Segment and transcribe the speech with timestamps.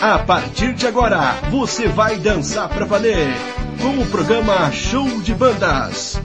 [0.00, 3.34] A partir de agora, você vai dançar pra valer
[3.82, 6.20] com o programa Show de Bandas.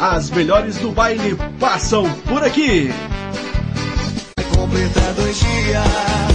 [0.00, 2.88] As melhores do baile passam por aqui.
[5.16, 6.29] Dois dias.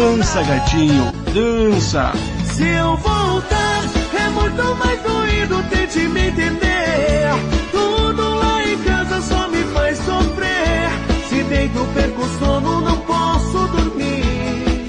[0.00, 2.12] Dança, gatinho, dança.
[2.54, 3.84] se eu voltar,
[4.18, 7.28] é muito mais doído, tente me entender.
[7.70, 10.88] Tudo lá em casa só me faz sofrer.
[11.28, 14.88] Se deito, perco o sono, não posso dormir.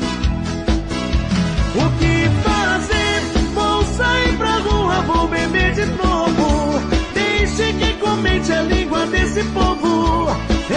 [1.76, 3.22] O que fazer?
[3.54, 6.80] Vou sair pra rua, vou beber de novo.
[7.14, 10.28] Deixe que comente a língua desse povo.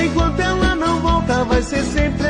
[0.05, 2.24] Enquanto ela não volta, vai ser sempre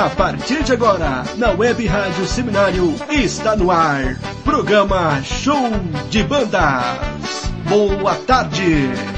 [0.00, 4.16] A partir de agora, na Web Rádio Seminário, está no ar.
[4.42, 5.70] Programa Show
[6.08, 6.96] de Bandas.
[7.68, 9.09] Boa tarde.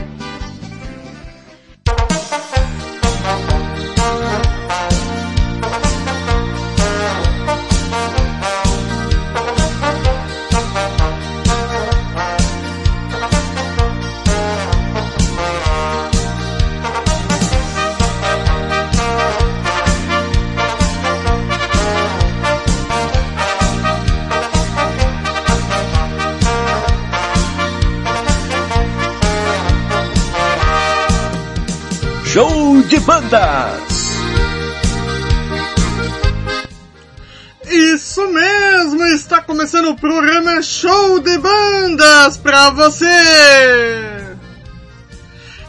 [42.82, 44.36] Você!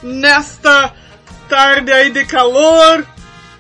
[0.02, 0.92] Nesta
[1.48, 3.06] tarde aí de calor,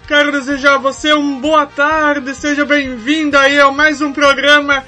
[0.07, 4.83] quero desejar a você uma boa tarde, seja bem-vindo aí a mais um programa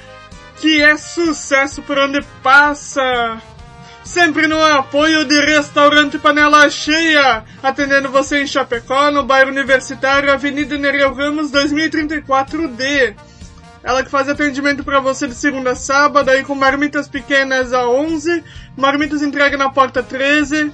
[0.60, 3.40] que é sucesso por onde passa!
[4.02, 10.76] Sempre no apoio de Restaurante Panela Cheia, atendendo você em Chapecó, no bairro Universitário, Avenida
[10.76, 13.14] Nereu Ramos 2034D.
[13.86, 17.88] Ela que faz atendimento para você de segunda a sábado, aí com marmitas pequenas a
[17.88, 18.42] 11,
[18.76, 20.72] marmitas entrega na porta 13,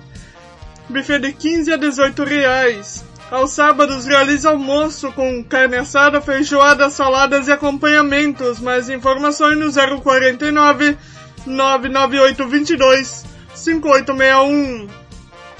[0.88, 3.04] buffet de 15 a 18 reais.
[3.30, 8.58] Aos sábados realiza almoço com carne assada, feijoada, saladas e acompanhamentos.
[8.60, 10.96] Mais informações no 049
[11.44, 14.88] 99822 5861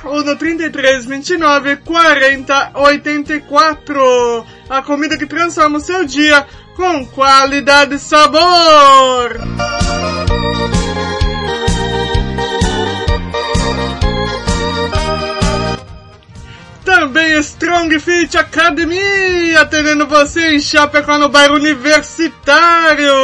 [0.04, 4.46] ou no 33 29 40 84.
[4.70, 6.46] A comida que transforma o seu dia
[6.76, 9.40] com qualidade e sabor.
[16.84, 23.14] Também Strong Fit Academy, atendendo você em Chapecó no bairro Universitário.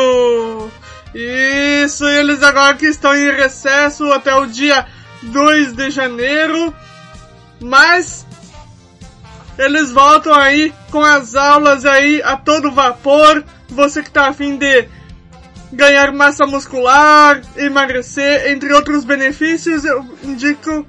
[1.14, 4.86] Isso, eles agora que estão em recesso até o dia
[5.22, 6.72] 2 de janeiro,
[7.60, 8.27] mas
[9.58, 13.44] eles voltam aí com as aulas aí a todo vapor.
[13.68, 14.88] Você que tá afim de
[15.72, 20.86] ganhar massa muscular, emagrecer, entre outros benefícios, eu indico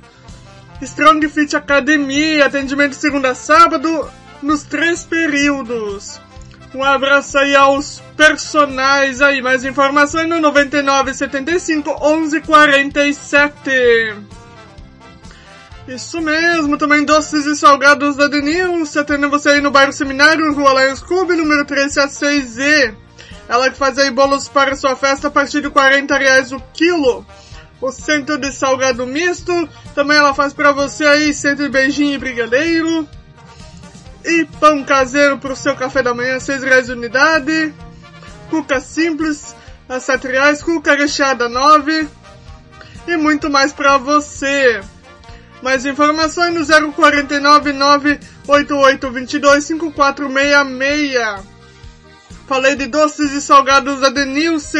[0.82, 4.10] Strong Fit Academy, atendimento segunda a sábado,
[4.42, 6.22] nos três períodos.
[6.74, 13.60] Um abraço aí aos personagens aí, mais informações no 99 75 11 47.
[15.90, 20.84] Isso mesmo, também doces e salgados da Denilce, atendendo você aí no bairro Seminário, Rua
[20.84, 22.94] Lions Clube, número 376Z.
[23.48, 27.26] Ela que faz aí bolos para sua festa a partir de 40 reais o quilo.
[27.82, 29.52] O centro de salgado misto,
[29.96, 33.10] também ela faz para você aí centro de beijinho e brigadeiro.
[34.24, 37.74] E pão caseiro pro seu café da manhã, 6 reais unidade.
[38.52, 39.56] Cuca simples,
[39.88, 40.62] a 7 reais.
[40.62, 42.08] Cuca recheada, 9.
[43.08, 44.82] E muito mais pra você.
[45.62, 51.46] Mais informações no 049 98822 5466.
[52.48, 54.78] Falei de doces e salgados da Denilce.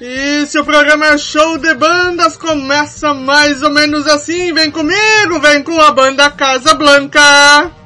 [0.00, 4.52] E se o programa é show de bandas, começa mais ou menos assim.
[4.52, 7.83] Vem comigo, vem com a banda Casa Blanca.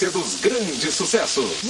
[0.00, 1.60] sequência dos grandes sucessos.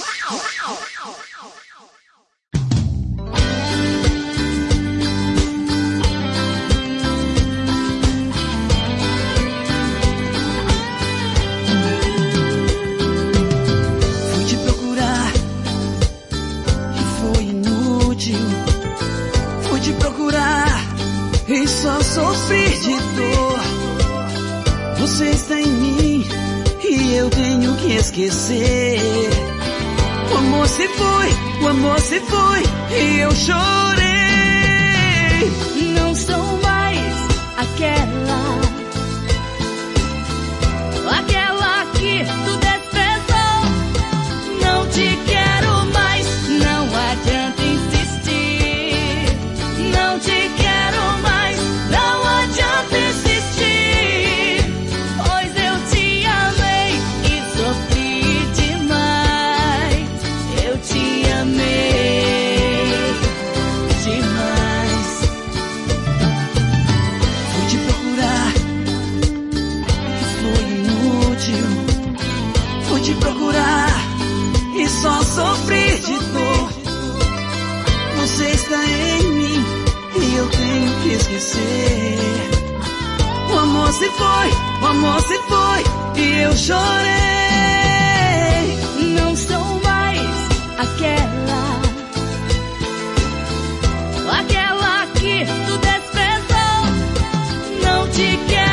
[21.66, 23.60] só sofrer de dor.
[24.98, 26.39] Você está em mim
[26.82, 29.30] e eu tenho que esquecer.
[30.32, 31.28] O amor se foi,
[31.62, 33.60] o amor se foi e eu chorei.
[35.94, 37.14] Não sou mais
[37.56, 38.69] aquela
[81.30, 82.18] esquecer.
[83.52, 84.50] O amor se foi,
[84.82, 85.84] o amor se foi
[86.16, 86.80] e eu chorei.
[89.16, 90.20] Não sou mais
[90.78, 91.80] aquela,
[94.38, 96.86] aquela que tu desprezou.
[97.82, 98.69] Não te quero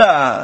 [0.00, 0.39] de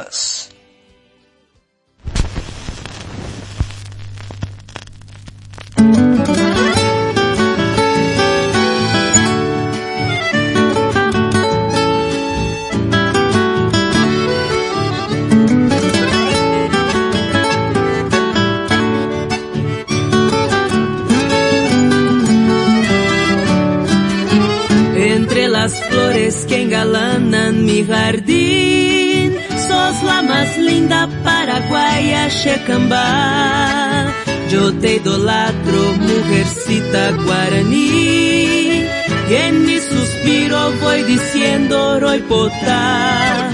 [34.49, 38.83] Yo te idolatro, mujercita guaraní,
[39.29, 43.51] y en mi suspiro voy diciendo roipotá.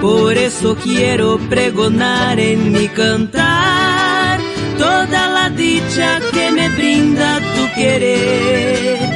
[0.00, 4.40] Por eso quiero pregonar en mi cantar
[4.76, 9.07] toda la dicha que me brinda tu querer.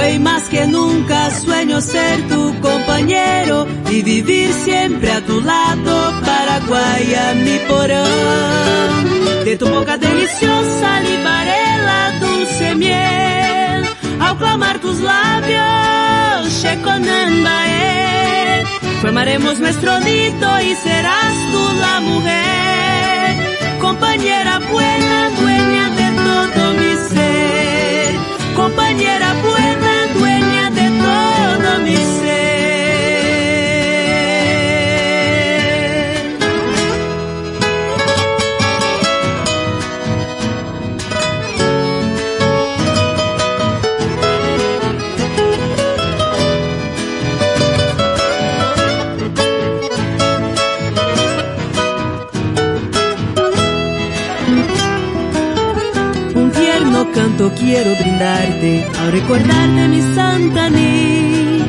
[0.00, 7.34] Hoy más que nunca sueño ser tu compañero y vivir siempre a tu lado, Paraguaya,
[7.34, 9.44] mi porón.
[9.44, 13.84] De tu boca deliciosa libaré la dulce miel,
[14.20, 18.64] ao clamar tus labios, Checonambaé.
[19.02, 23.36] Formaremos nuestro nido y serás tú la mujer,
[23.80, 28.14] compañera buena, dueña de todo mi ser,
[28.56, 29.49] compañera buena,
[57.48, 61.64] quiero brindarte al recordarte mi Santaní.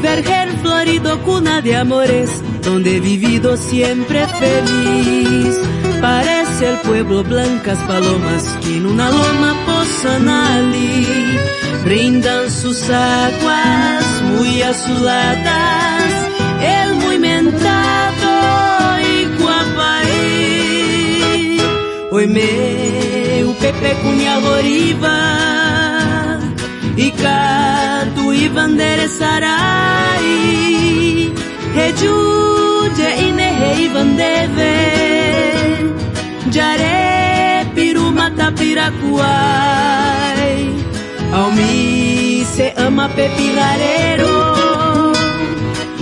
[0.00, 2.30] Vergel florido, cuna de amores,
[2.62, 5.60] donde he vivido siempre feliz.
[6.00, 11.06] Parece el pueblo blancas palomas que en una loma posan allí.
[11.84, 16.12] Brindan sus aguas muy azuladas,
[16.62, 18.30] el muy mentado
[19.12, 20.52] y guapaí.
[22.12, 22.81] Oi meu
[23.80, 24.60] Pepe cuñado
[26.96, 30.22] y Catu y Bandere Sarai
[31.74, 34.74] Rejude y Nerei Vandeve
[36.52, 39.22] Jare Piruma Tapiracuai
[41.32, 45.12] Almi se ama Pepirarero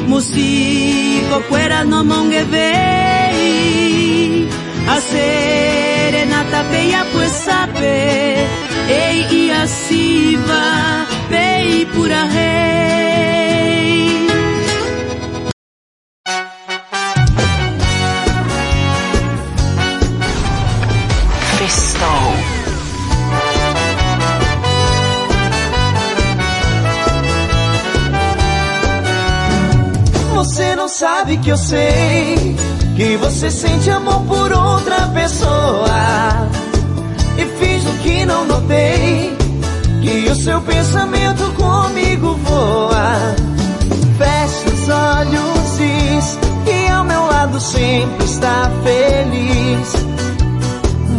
[0.08, 3.30] Musico fuera no mongevei
[4.92, 8.34] A serenata peia pues sabe
[8.88, 12.90] Ei e a siva Pei pura rei
[21.58, 22.34] Festou.
[30.34, 32.56] Você não sabe que eu sei
[33.00, 36.50] que você sente amor por outra pessoa
[37.38, 39.34] e finjo que não notei
[40.02, 43.14] que o seu pensamento comigo voa.
[44.18, 49.94] Fecha os olhos, diz que ao meu lado sempre está feliz,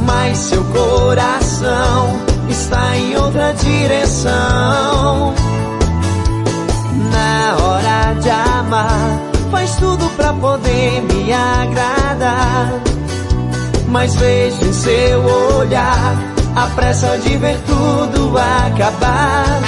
[0.06, 5.34] mas seu coração está em outra direção.
[7.12, 9.20] Na hora de amar,
[9.50, 12.74] faz tudo poder me agradar.
[13.88, 15.24] Mas vejo em seu
[15.58, 16.16] olhar
[16.56, 19.62] a pressa de ver tudo acabar.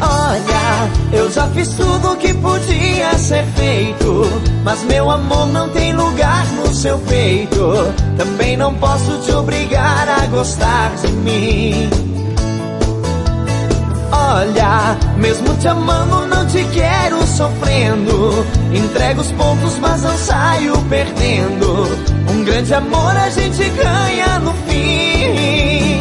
[0.00, 4.22] Olha, eu já fiz tudo que podia ser feito,
[4.62, 7.72] mas meu amor não tem lugar no seu peito.
[8.16, 11.88] Também não posso te obrigar a gostar de mim.
[14.12, 18.46] Olha, mesmo te amando, te quero sofrendo.
[18.72, 21.88] Entrego os pontos, mas não saio perdendo.
[22.30, 26.00] Um grande amor a gente ganha no fim.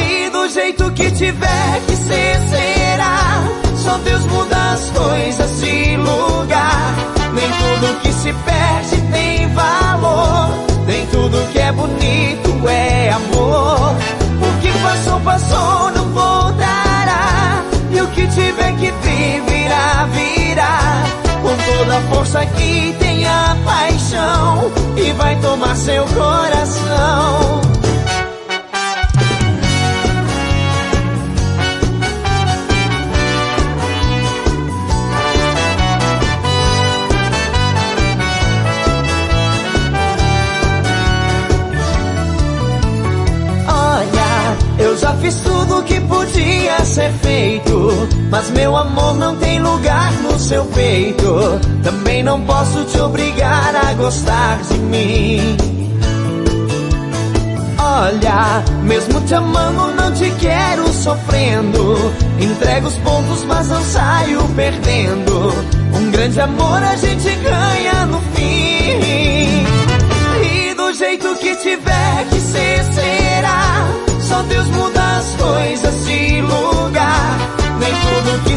[0.00, 3.44] E do jeito que tiver que ser, será.
[3.76, 6.94] Só Deus muda as coisas de lugar.
[7.34, 10.48] Nem tudo que se perde tem valor.
[10.86, 13.85] Nem tudo que é bonito é amor.
[22.36, 24.72] Toda a força que tem a paixão.
[24.96, 27.65] E vai tomar seu coração.
[46.96, 51.60] Ser feito, mas meu amor não tem lugar no seu peito.
[51.82, 55.58] Também não posso te obrigar a gostar de mim.
[57.78, 62.14] Olha, mesmo te amando, não te quero sofrendo.
[62.40, 65.52] Entrego os pontos, mas não saio perdendo.
[65.92, 69.66] Um grande amor a gente ganha no fim.
[70.42, 73.86] E do jeito que tiver que ser, será.
[74.18, 75.25] Só Deus muda as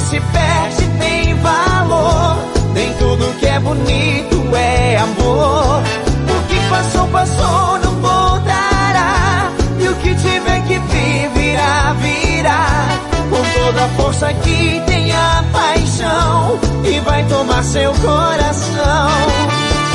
[0.09, 2.37] se perde tem valor.
[2.73, 5.83] Nem tudo que é bonito é amor.
[6.27, 9.51] O que passou, passou, não voltará.
[9.79, 12.87] E o que tiver que vir, virá, virá.
[13.29, 16.59] Com toda a força que tem a paixão.
[16.83, 19.09] E vai tomar seu coração.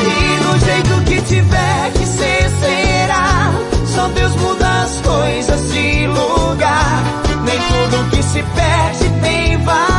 [0.00, 3.52] E do jeito que tiver que ser, será.
[3.84, 7.02] Só Deus muda as coisas de lugar.
[7.44, 9.93] Nem tudo que se perde tem valor.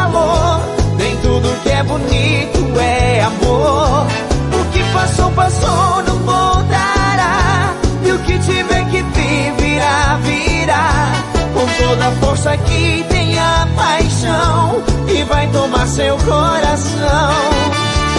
[1.78, 4.08] É bonito é amor.
[4.54, 7.74] O que passou, passou, não voltará.
[8.02, 11.12] E o que tiver que vir, virá, virá.
[11.54, 14.84] Com toda a força que tem a paixão.
[15.10, 17.32] E vai tomar seu coração.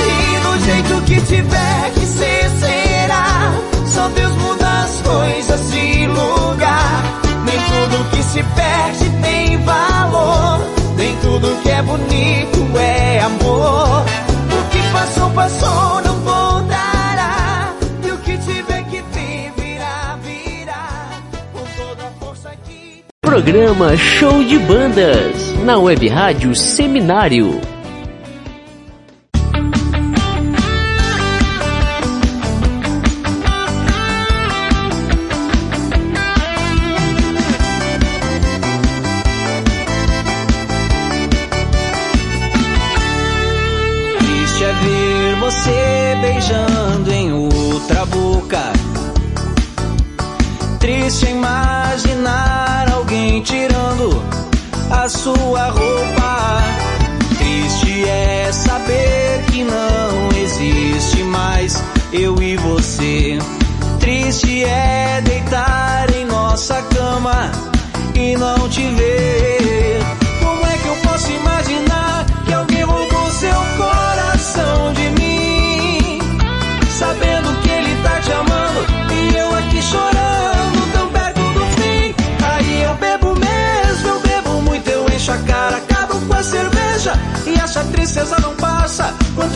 [0.05, 3.53] E do jeito que tiver que ser, será.
[3.87, 7.03] Só Deus muda as coisas de lugar.
[7.47, 10.76] Nem tudo que se perde tem valor.
[11.27, 14.05] Tudo que é bonito é amor.
[14.05, 17.75] O que passou, passou, não voltará.
[18.05, 21.11] E o que tiver que vir, virá, virá.
[21.53, 23.05] Com toda a força que.
[23.21, 25.53] Programa Show de Bandas.
[25.65, 27.61] Na web rádio Seminário.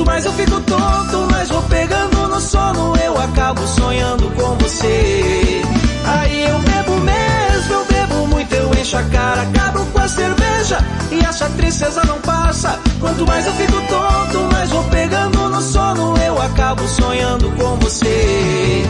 [0.00, 1.28] tonto, mas eu fico tonto.
[1.30, 5.62] Mas vou pegando no sono, eu acabo sonhando com você.
[6.04, 10.78] Aí eu bebo mesmo, eu bebo muito, eu encho a cara, acabo com a cerveja.
[11.11, 12.78] E essa tristeza não passa.
[13.00, 18.85] Quanto mais eu fico tonto, mais vou pegando no sono, eu acabo sonhando com você.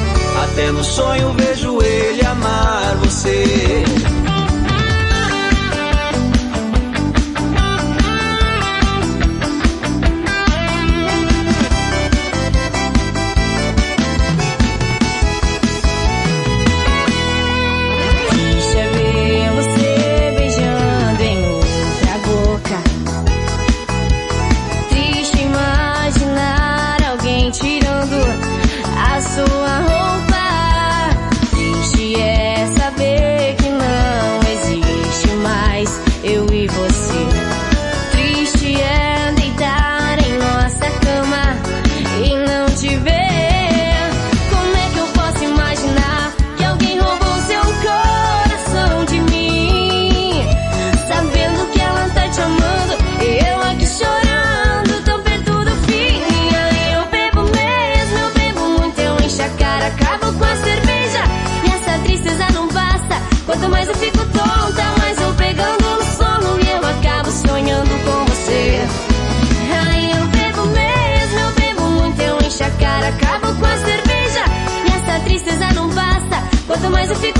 [0.45, 3.85] Até no sonho vejo ele amar você.
[77.01, 77.40] mas eu fico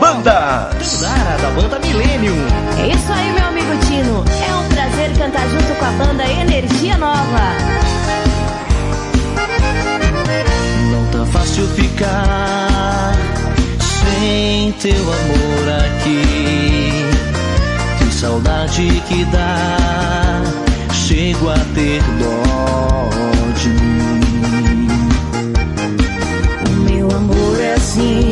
[0.00, 0.70] Banda.
[0.80, 2.34] Tandara da banda Millennium.
[2.78, 4.24] É isso aí, meu amigo Tino.
[4.48, 7.54] É um prazer cantar junto com a banda Energia Nova.
[10.90, 13.12] Não tá fácil ficar
[13.78, 17.04] sem teu amor aqui.
[17.98, 20.42] Que saudade que dá.
[20.94, 24.88] Chego a ter dó de mim.
[26.66, 28.29] O meu amor é assim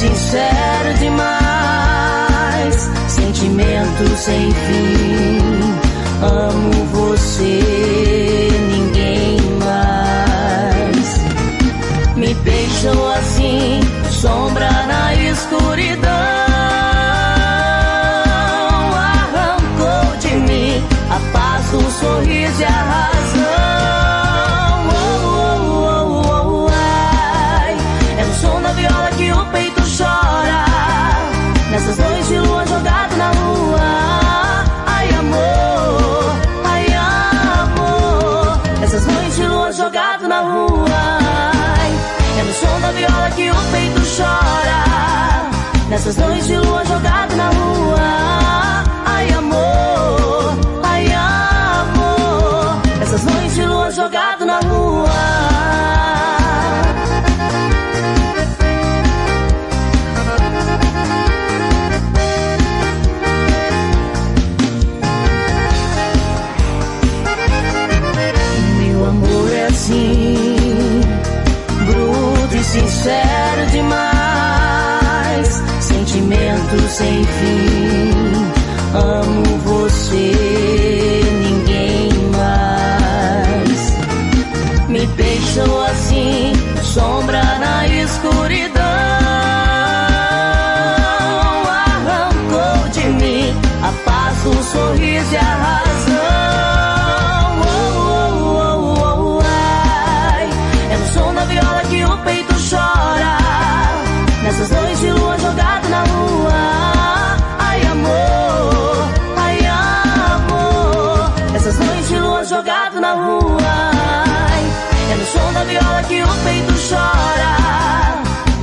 [0.00, 5.38] sincero demais, sentimento sem fim.
[6.22, 7.79] Amo você.
[46.00, 48.99] Nessas noites de lua jogada na rua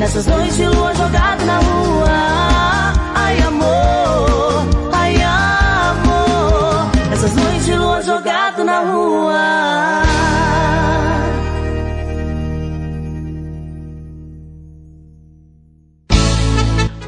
[0.07, 6.89] Nessas noites de lua jogado na rua Ai amor, ai amor.
[7.09, 10.03] Nessas noites de lua jogado na rua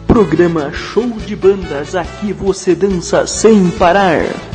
[0.06, 4.49] Programa Show de Bandas, aqui você dança sem parar.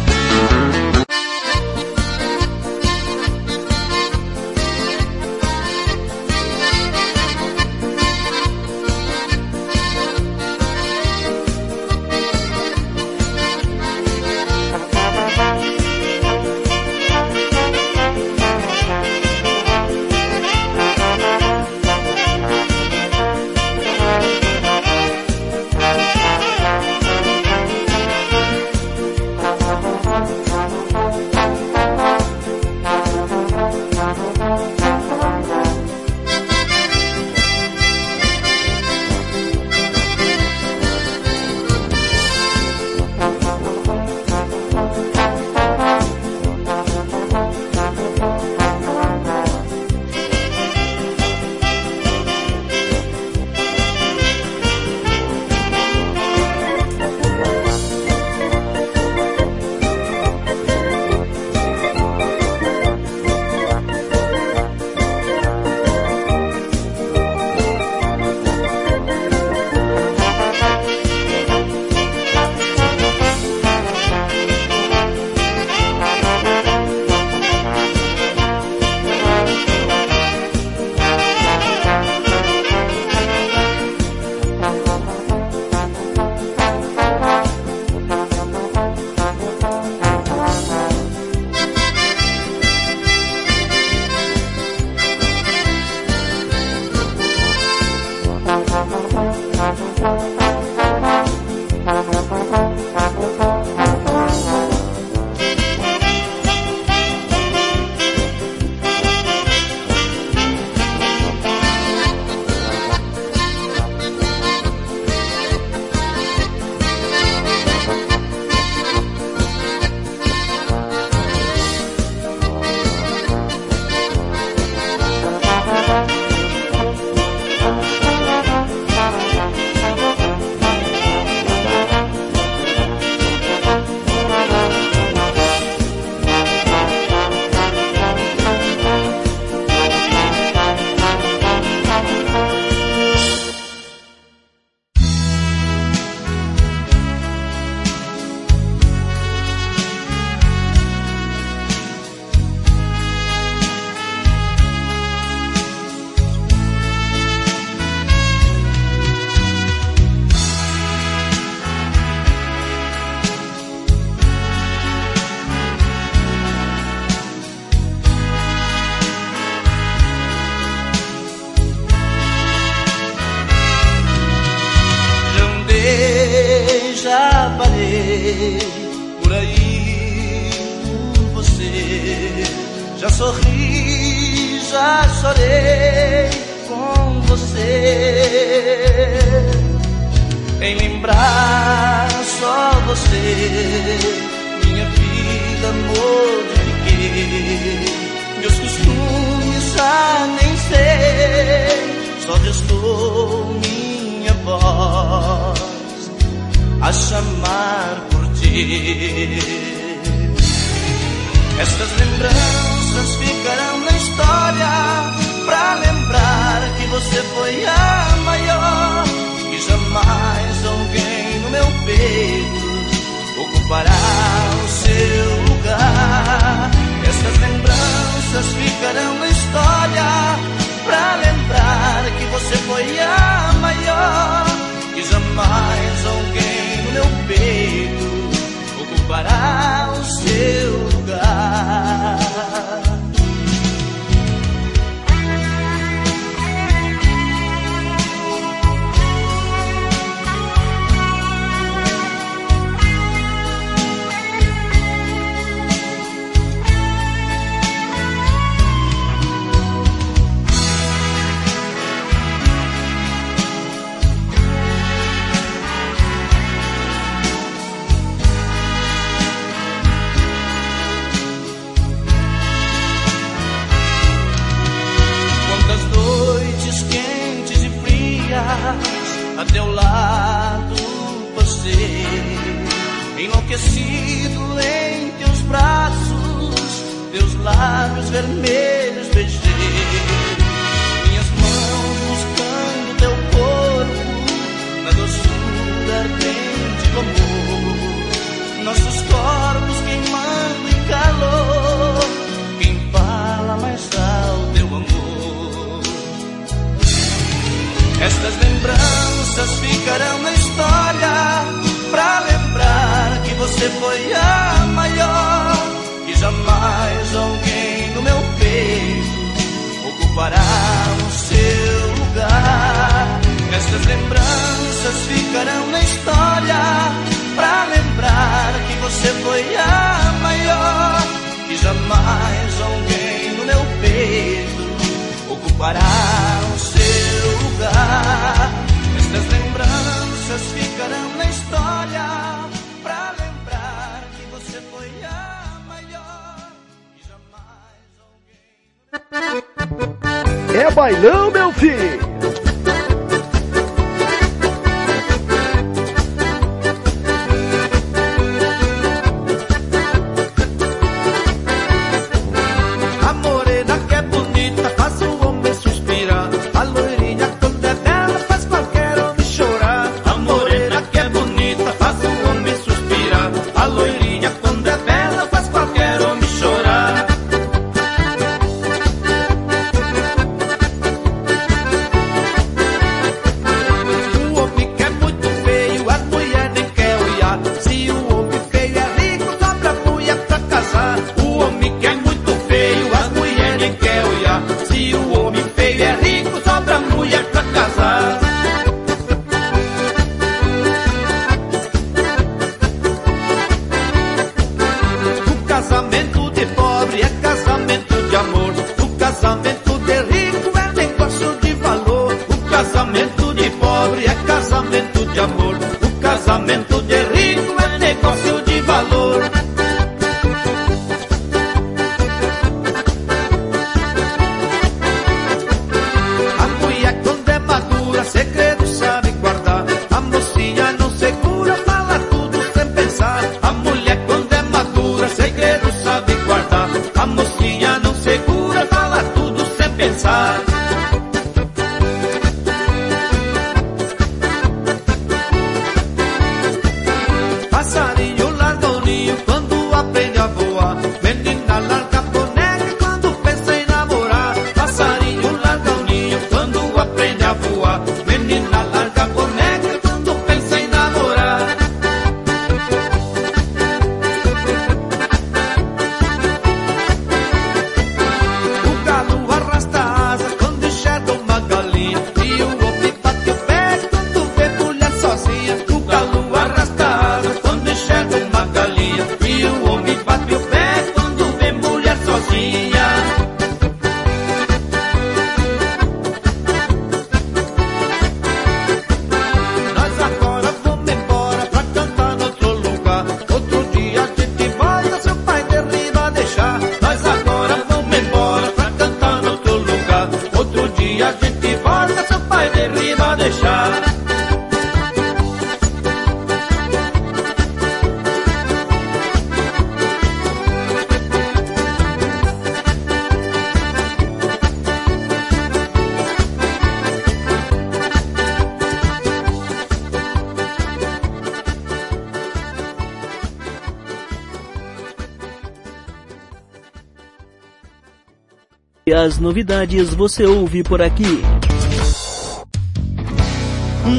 [529.05, 531.21] As novidades você ouve por aqui.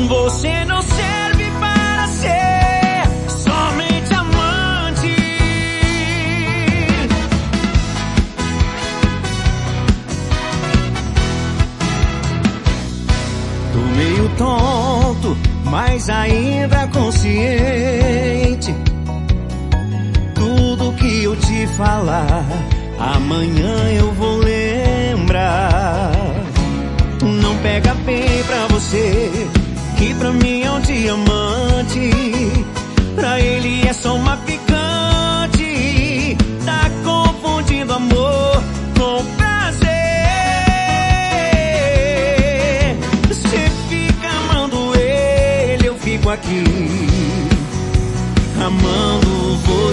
[0.07, 5.15] Você não serve para ser somente amante.
[13.73, 18.73] Tô meio tonto, mas ainda consciente.
[20.33, 22.43] Tudo que eu te falar,
[22.97, 24.14] amanhã eu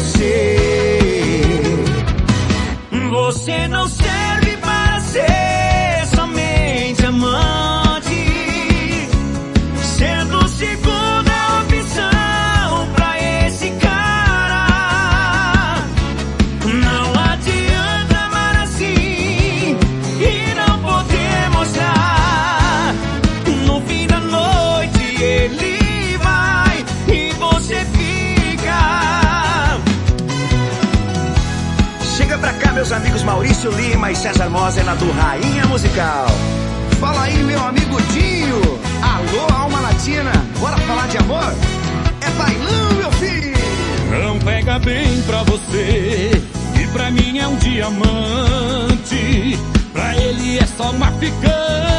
[0.04, 0.71] see.
[33.22, 36.26] Matheus, Maurício Lima e César Mosena do Rainha Musical.
[37.00, 38.60] Fala aí, meu amigo Dinho.
[39.02, 40.32] Alô, alma latina.
[40.58, 41.54] Bora falar de amor?
[42.20, 43.56] É bailão, meu filho.
[44.10, 46.30] Não pega bem pra você.
[46.80, 49.58] E pra mim é um diamante.
[49.92, 51.91] Pra ele é só uma picante.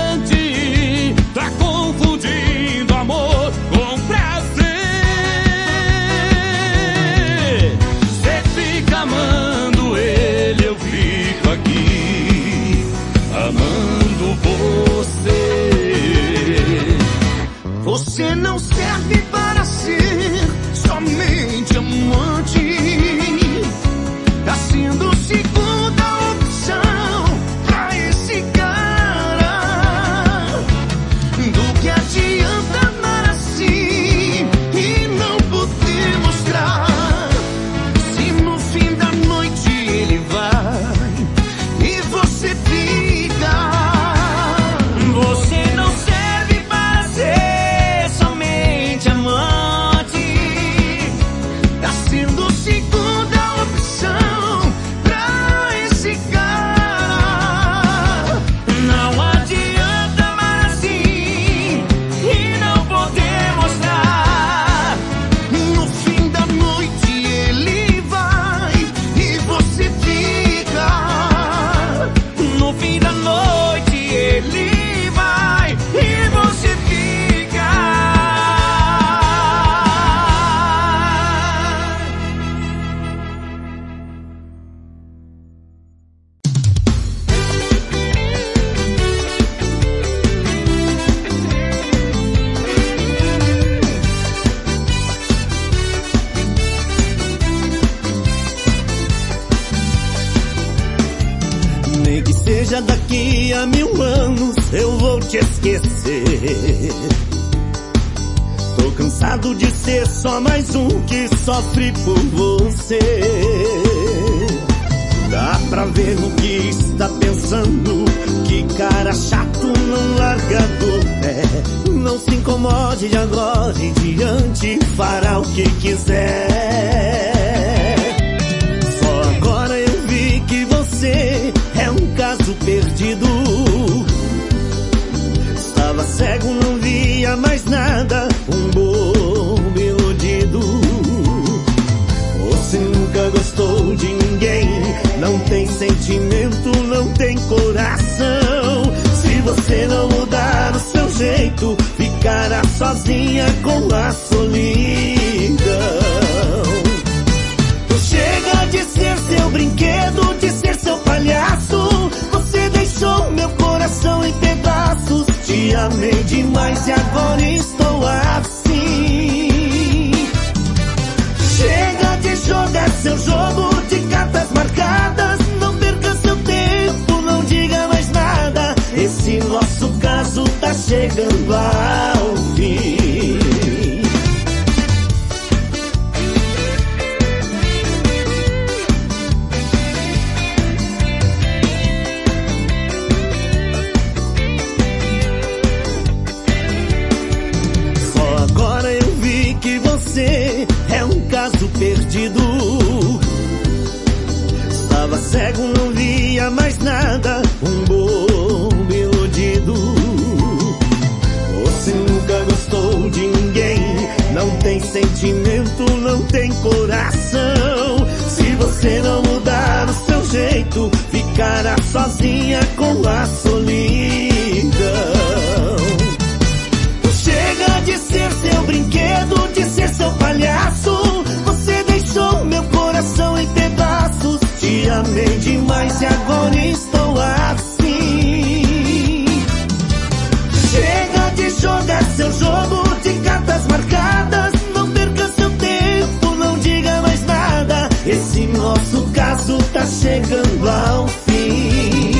[249.93, 252.11] chegando ao fim.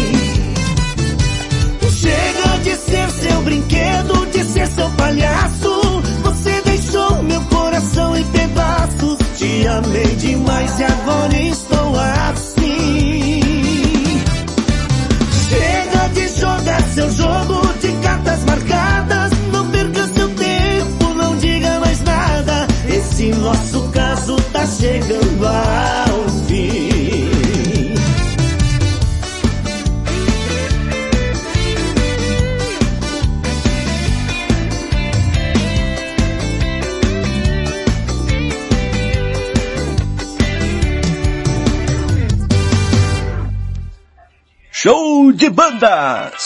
[1.89, 6.01] Chega de ser seu brinquedo, de ser seu palhaço.
[6.23, 9.17] Você deixou meu coração em pedaços.
[9.37, 11.95] Te amei demais e agora estou
[12.29, 13.41] assim.
[15.49, 19.31] Chega de jogar seu jogo de cartas marcadas.
[19.51, 22.67] Não perca seu tempo, não diga mais nada.
[22.87, 25.72] Esse nosso caso tá chegando a
[45.33, 46.42] de bandas.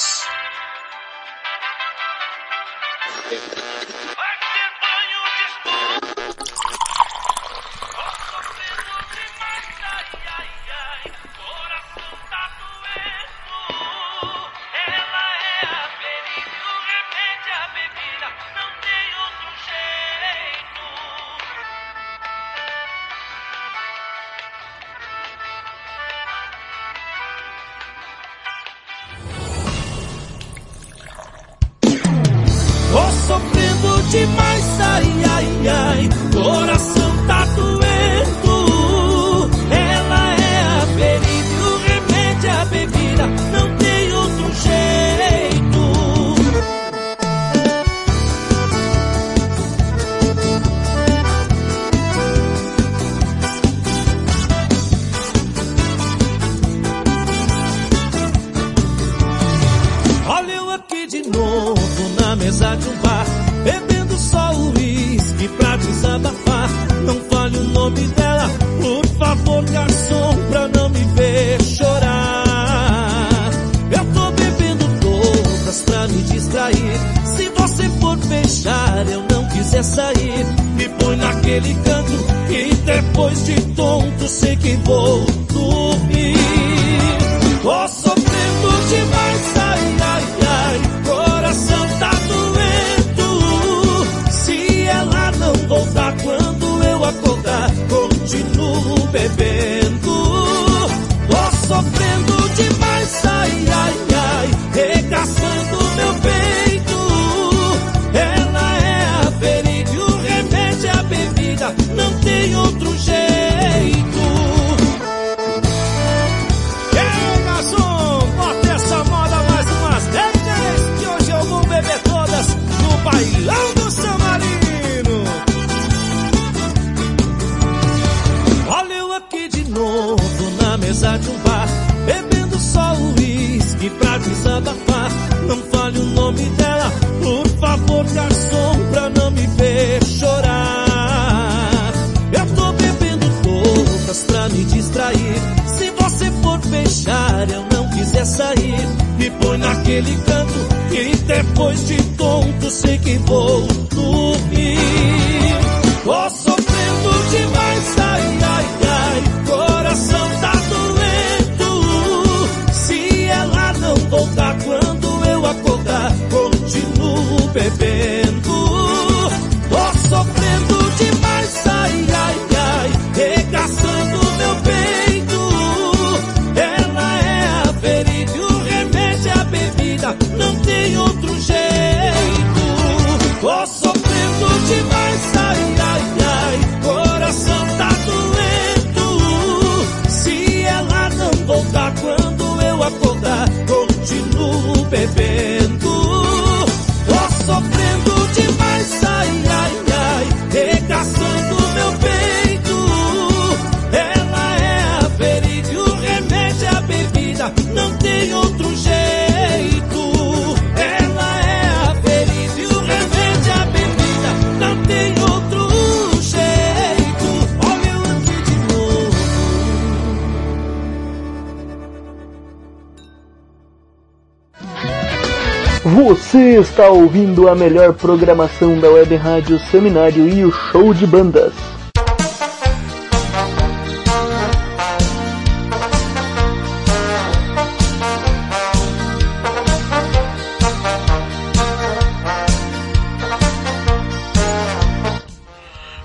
[226.78, 231.52] Está ouvindo a melhor programação da Web Rádio Seminário e o Show de Bandas.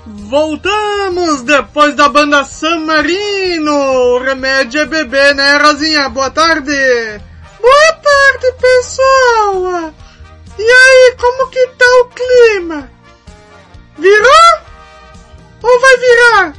[0.07, 3.71] Voltamos depois da banda San Marino.
[4.15, 6.09] O remédio é beber, né, Rosinha?
[6.09, 6.73] Boa tarde.
[7.61, 10.02] Boa tarde, pessoal.
[10.57, 12.89] E aí, como que tá o clima?
[13.97, 14.59] Virou?
[15.63, 16.53] Ou vai virar?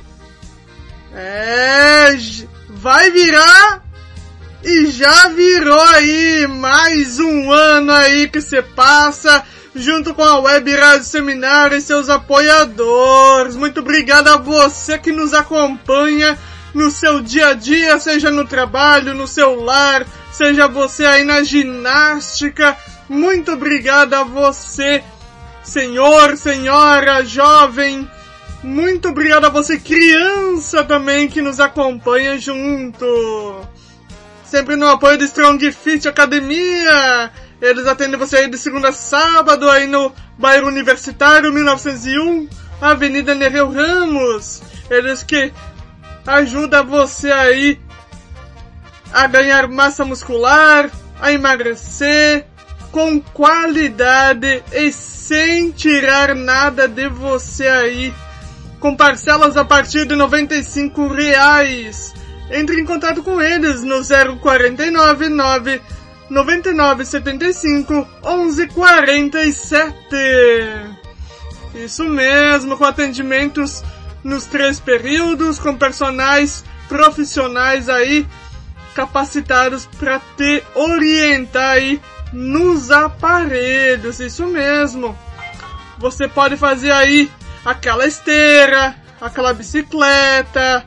[1.16, 2.16] É,
[2.68, 3.82] vai virar
[4.64, 10.74] e já virou aí mais um ano aí que se passa junto com a Web
[10.74, 13.56] Rádio Seminário e seus apoiadores.
[13.56, 16.38] Muito obrigado a você que nos acompanha
[16.72, 21.42] no seu dia a dia, seja no trabalho, no seu lar, seja você aí na
[21.42, 22.76] ginástica.
[23.08, 25.02] Muito obrigado a você,
[25.62, 28.08] senhor, senhora, jovem.
[28.62, 33.60] Muito obrigado a você, criança também, que nos acompanha junto.
[34.44, 37.30] Sempre no apoio do Strong Fit Academia
[37.64, 42.46] eles atendem você aí de segunda a sábado aí no bairro Universitário 1901,
[42.78, 44.62] Avenida Nereu Ramos.
[44.90, 45.50] Eles que
[46.26, 47.80] ajudam você aí
[49.12, 52.46] a ganhar massa muscular, a emagrecer
[52.94, 58.14] com qualidade e sem tirar nada de você aí.
[58.78, 62.14] Com parcelas a partir de 95 reais.
[62.52, 64.00] Entre em contato com eles no
[64.38, 65.82] 049 9
[66.30, 69.96] 9975 1147.
[71.74, 73.82] Isso mesmo, com atendimentos
[74.22, 78.24] nos três períodos, com personagens profissionais aí
[78.94, 82.00] capacitados para te orientar aí
[82.34, 84.20] nos aparelhos.
[84.20, 85.16] Isso mesmo.
[85.98, 87.30] Você pode fazer aí
[87.64, 90.84] aquela esteira, aquela bicicleta,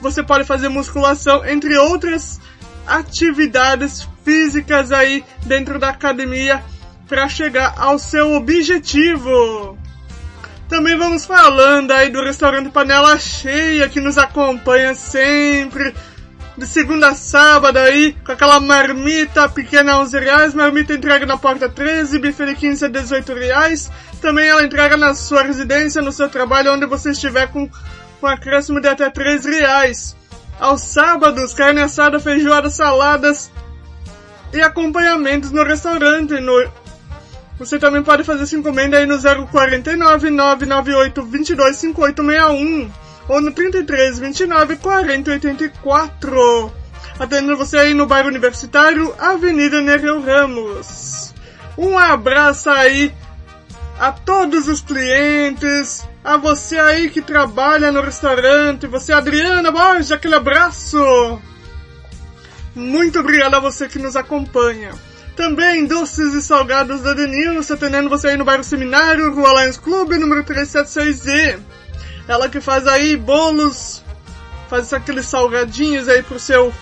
[0.00, 2.40] você pode fazer musculação, entre outras
[2.86, 6.62] atividades físicas aí dentro da academia
[7.08, 9.76] para chegar ao seu objetivo.
[10.68, 15.92] Também vamos falando aí do restaurante Panela Cheia que nos acompanha sempre
[16.56, 21.36] de segunda a sábado aí, com aquela marmita pequena a 11 reais, marmita entrega na
[21.36, 23.90] porta 13, bife de 15 a 18 reais.
[24.20, 27.68] Também ela entrega na sua residência, no seu trabalho, onde você estiver com
[28.22, 30.16] um acréscimo de até 3 reais.
[30.58, 33.50] Aos sábados, carne assada, feijoada, saladas
[34.52, 36.38] e acompanhamentos no restaurante.
[36.40, 36.70] No...
[37.58, 42.99] Você também pode fazer sua encomenda aí no 049 998 22 5861
[43.30, 46.72] ou no 33 29 40 84.
[47.16, 51.32] Atendendo você aí no bairro Universitário, Avenida Nereu Ramos.
[51.78, 53.14] Um abraço aí
[54.00, 60.34] a todos os clientes, a você aí que trabalha no restaurante, você Adriana Borges, aquele
[60.34, 61.40] abraço!
[62.74, 64.90] Muito obrigado a você que nos acompanha.
[65.36, 70.18] Também doces e salgados da Denilson, atendendo você aí no bairro Seminário, Rua Lions Clube,
[70.18, 71.60] número 376Z.
[72.30, 74.04] Ela que faz aí bolos,
[74.68, 76.72] faz aqueles salgadinhos aí pro seu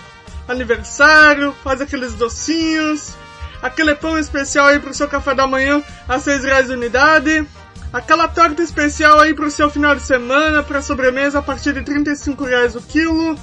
[0.47, 3.17] aniversário, faz aqueles docinhos,
[3.59, 7.47] aquele pão especial aí pro seu café da manhã a 6 reais unidade
[7.91, 12.43] Aquela torta especial aí pro seu final de semana, pra sobremesa a partir de 35
[12.43, 13.35] reais o quilo.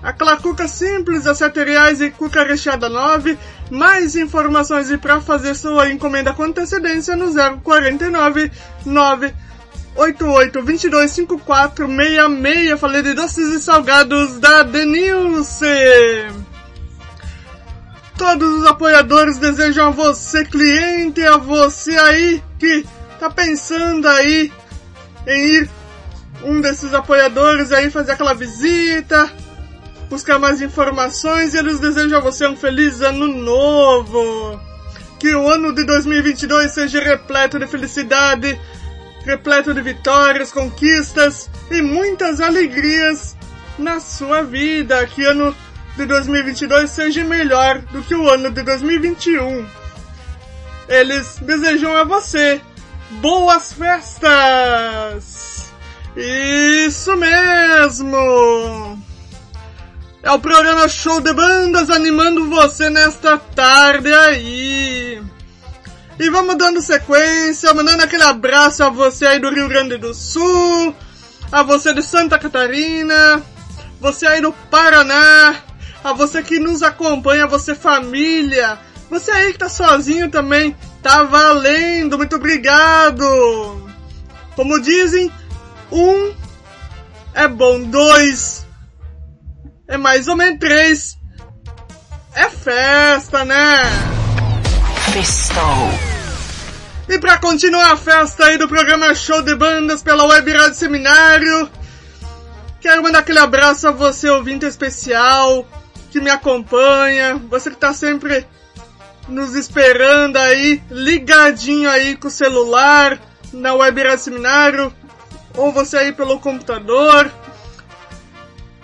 [0.00, 3.36] Aquela cuca simples a 7 reais e cuca recheada 9.
[3.68, 7.32] Mais informações e para fazer sua encomenda com antecedência no
[7.64, 8.52] 049
[8.86, 9.34] 9
[9.98, 12.80] 88 22 54 66.
[12.80, 15.66] Falei de doces e salgados da Denilce.
[18.16, 22.86] Todos os apoiadores desejam a você, cliente, a você aí que
[23.18, 24.52] tá pensando aí
[25.26, 25.70] em ir
[26.44, 29.30] um desses apoiadores aí fazer aquela visita,
[30.08, 34.60] buscar mais informações e eles desejam a você um feliz ano novo.
[35.18, 38.58] Que o ano de 2022 seja repleto de felicidade,
[39.28, 43.36] repleto de vitórias, conquistas e muitas alegrias
[43.78, 45.06] na sua vida.
[45.06, 45.54] Que ano
[45.98, 49.66] de 2022 seja melhor do que o ano de 2021.
[50.88, 52.58] Eles desejam a você
[53.20, 55.70] boas festas!
[56.16, 58.98] Isso mesmo!
[60.22, 65.22] É o programa Show de Bandas animando você nesta tarde aí.
[66.18, 70.94] E vamos dando sequência, mandando aquele abraço a você aí do Rio Grande do Sul,
[71.50, 73.42] a você de Santa Catarina,
[74.00, 75.56] você aí do Paraná,
[76.02, 82.18] a você que nos acompanha, você família, você aí que tá sozinho também, Tá valendo,
[82.18, 83.24] muito obrigado!
[84.56, 85.30] Como dizem,
[85.92, 86.34] um
[87.32, 88.66] é bom, dois
[89.86, 91.16] é mais ou menos três.
[92.34, 93.84] É festa, né?
[95.12, 96.07] Festou.
[97.08, 101.70] E para continuar a festa aí do programa Show de Bandas pela Web Rádio Seminário,
[102.82, 105.66] quero mandar aquele abraço a você, ouvinte especial,
[106.10, 108.46] que me acompanha, você que tá sempre
[109.26, 113.18] nos esperando aí, ligadinho aí com o celular,
[113.54, 114.92] na Web Rádio Seminário,
[115.56, 117.32] ou você aí pelo computador.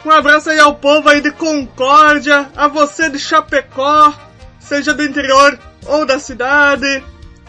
[0.03, 4.15] Um abraço aí ao povo aí de Concórdia, a você de Chapecó,
[4.59, 7.05] seja do interior ou da cidade.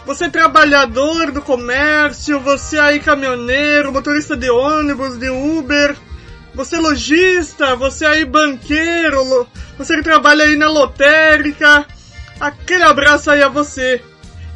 [0.06, 5.96] Você trabalhador do comércio, você aí caminhoneiro, motorista de ônibus, de Uber,
[6.54, 9.48] você lojista, você aí banqueiro,
[9.78, 11.86] você que trabalha aí na lotérica.
[12.40, 14.02] Aquele abraço aí a você.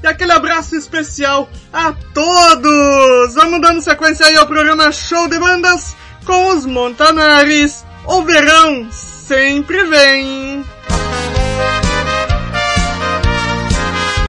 [0.02, 3.34] E aquele abraço especial a todos!
[3.34, 5.96] Vamos dando sequência aí ao programa Show de Bandas
[6.26, 7.84] com os Montanares.
[8.06, 10.64] O verão sempre vem!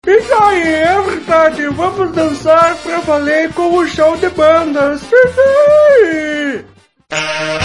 [0.07, 0.90] Isso aí,
[1.31, 1.69] verdade.
[1.69, 5.01] Vamos dançar pra valer com o show de bandas.
[7.11, 7.60] meine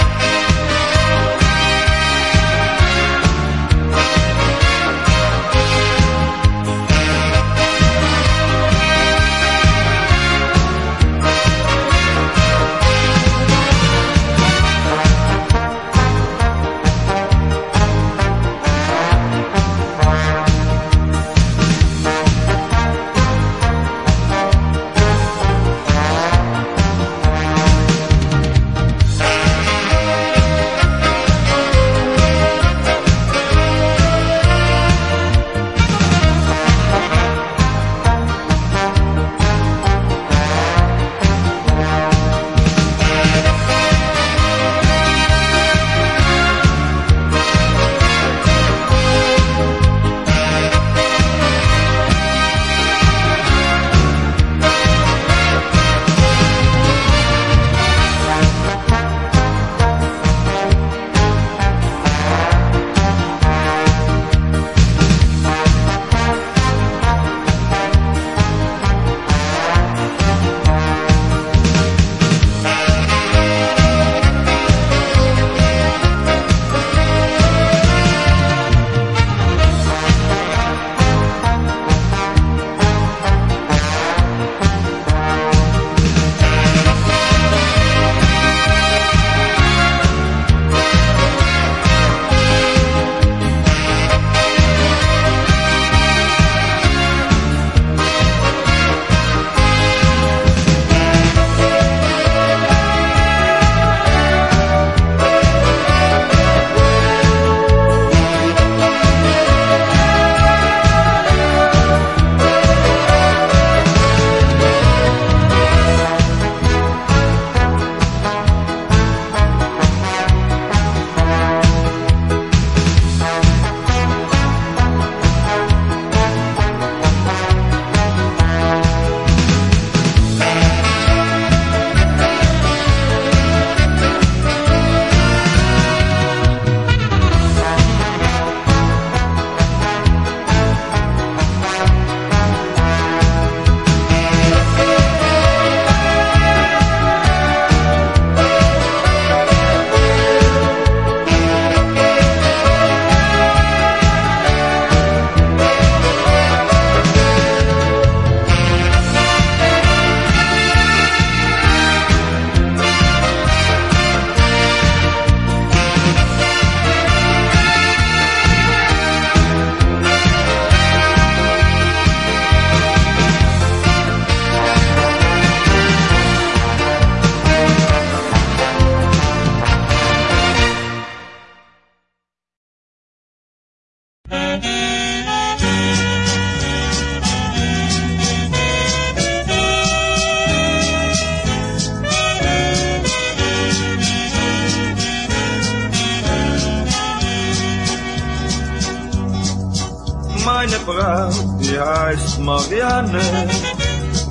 [203.05, 203.49] Marianne.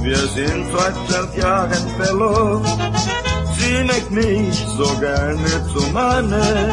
[0.02, 2.68] Wir sind seit zwölf Jahren verlobt.
[3.58, 6.72] Sie möchte mich so gerne zu Manne.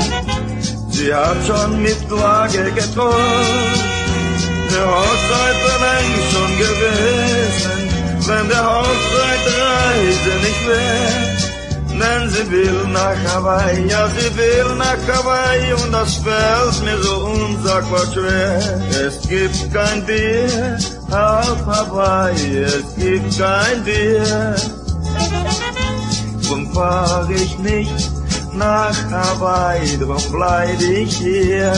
[0.90, 3.92] Sie hat schon mit Klage getroffen.
[4.70, 7.80] die Hochzeit längst schon gewesen,
[8.28, 11.61] wenn der Hochzeitreise nicht wäre.
[12.00, 17.16] Denn sie will nach Hawaii, ja sie will nach Hawaii und das fällt mir so
[17.26, 18.82] unsagbar schwer.
[19.06, 20.78] Es gibt kein Bier
[21.12, 24.56] auf Hawaii, es gibt kein Bier.
[26.48, 28.12] Drum fahr ich nicht
[28.54, 31.72] nach Hawaii, drum bleib ich hier.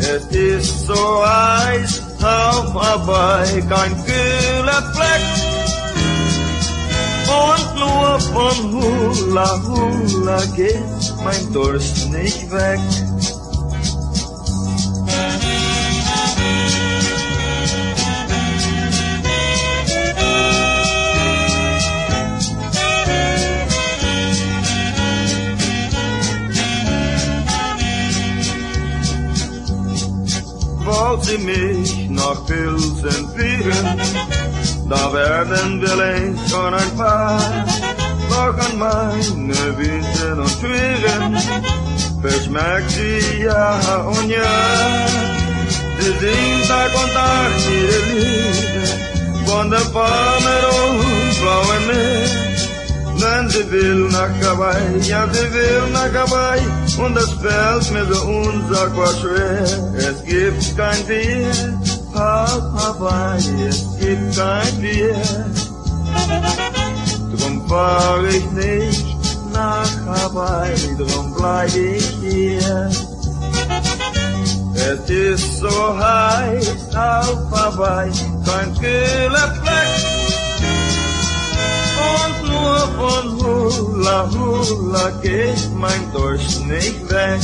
[0.00, 5.49] Es ist so heiß auf Hawaii, kein kühler Fleck.
[7.30, 12.80] Und nur von Hula Hula geht mein Durst nicht weg.
[30.84, 34.00] Wollt sie mich nach Pilsen führen,
[34.90, 37.40] da werden wir längst schon ein Paar.
[38.28, 41.36] Doch an meine Winter und Türen
[42.20, 44.52] verschmeckt sie ja und ja.
[46.00, 48.88] Sie singt Tag und Nacht ihre Lieder
[49.46, 52.40] von der Palme und blauen Meer.
[53.20, 56.62] Denn sie will nach Hawaii, ja sie will nach Hawaii
[57.04, 59.62] und das fällt mir so unsagbar schwer.
[59.94, 61.78] Es gibt kein Bier
[64.16, 65.16] kein Bier.
[67.36, 69.06] Drum fahr ich nicht
[69.52, 72.90] nach Hawaii, drum bleib ich hier.
[74.74, 78.10] Es ist so heiß auf Hawaii,
[78.44, 79.90] kein kühler Fleck.
[82.10, 87.40] Und nur von Hula Hula geht mein Durst nicht weg.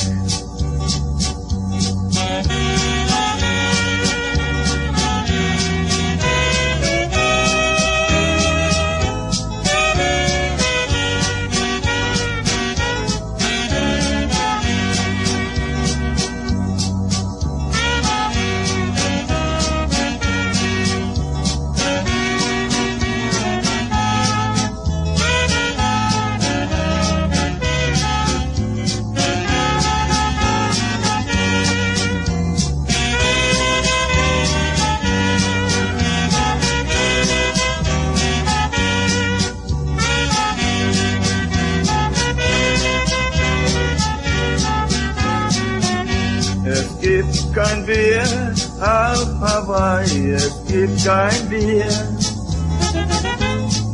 [50.12, 51.86] Es gibt kein Bier.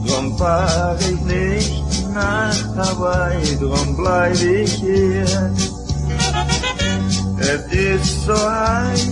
[0.07, 1.83] Drum fahr ich nicht
[2.15, 5.25] nach Hawaii, drum bleib ich hier.
[7.39, 9.07] Es ist so heiß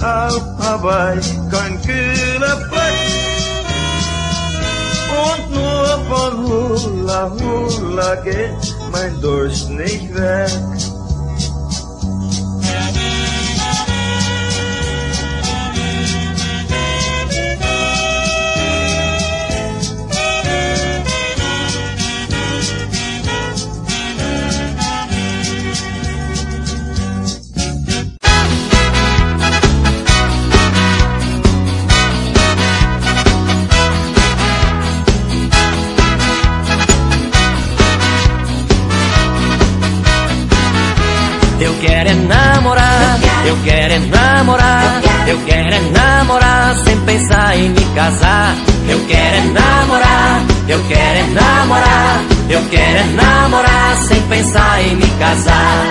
[0.00, 3.14] auf Hawaii, kein kühler Fleck.
[5.24, 10.73] Und nur von Hula Hula geht mein Durst nicht weg.
[47.64, 48.54] Em me casar.
[48.88, 54.96] Eu quero é namorar, eu quero é namorar, eu quero é namorar sem pensar em
[54.96, 55.86] me casar.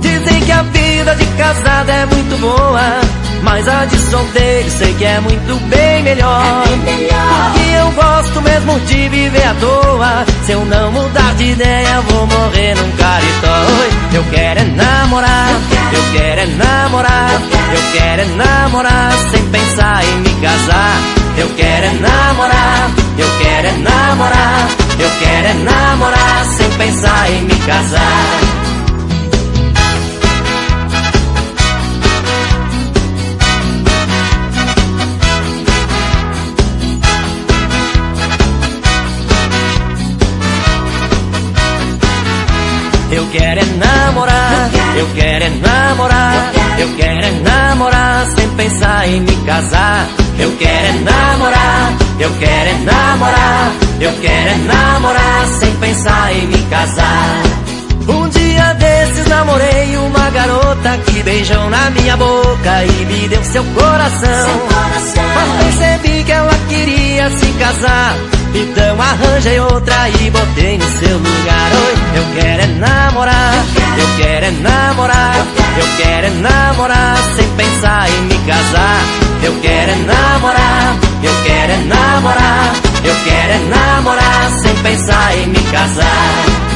[0.00, 3.00] Dizem que a vida de casada é muito boa,
[3.42, 6.62] mas a de solteiro sei que é muito bem melhor.
[6.62, 10.24] Porque eu gosto mesmo de viver à toa.
[10.46, 13.56] Se eu não mudar de ideia, vou morrer num caritó.
[14.12, 15.50] Eu quero é namorar,
[15.92, 17.30] eu quero é namorar,
[17.72, 20.98] eu quero é namorar sem pensar em me casar.
[21.36, 24.68] Eu quero é namorar, eu quero é namorar,
[24.98, 28.40] eu quero é namorar sem pensar em me casar.
[43.12, 44.49] Eu quero é namorar,
[44.96, 50.08] eu quero é namorar, eu quero é namorar sem pensar em me casar.
[50.38, 56.46] Eu quero é namorar, eu quero é namorar, eu quero é namorar sem pensar em
[56.46, 57.42] me casar.
[58.08, 63.44] Um dia desses na namorei uma garota que beijou na minha boca e me deu
[63.44, 64.48] seu coração.
[65.34, 68.39] Mas percebi que ela queria se casar.
[68.54, 71.70] Então arranjei outra e botei no seu lugar.
[71.86, 73.54] Oi, eu quero é namorar,
[73.98, 75.36] eu quero é namorar,
[75.78, 79.00] eu quero é namorar sem pensar em me casar.
[79.42, 82.72] Eu quero é namorar, eu quero é namorar,
[83.04, 86.69] eu quero é namorar sem pensar em me casar.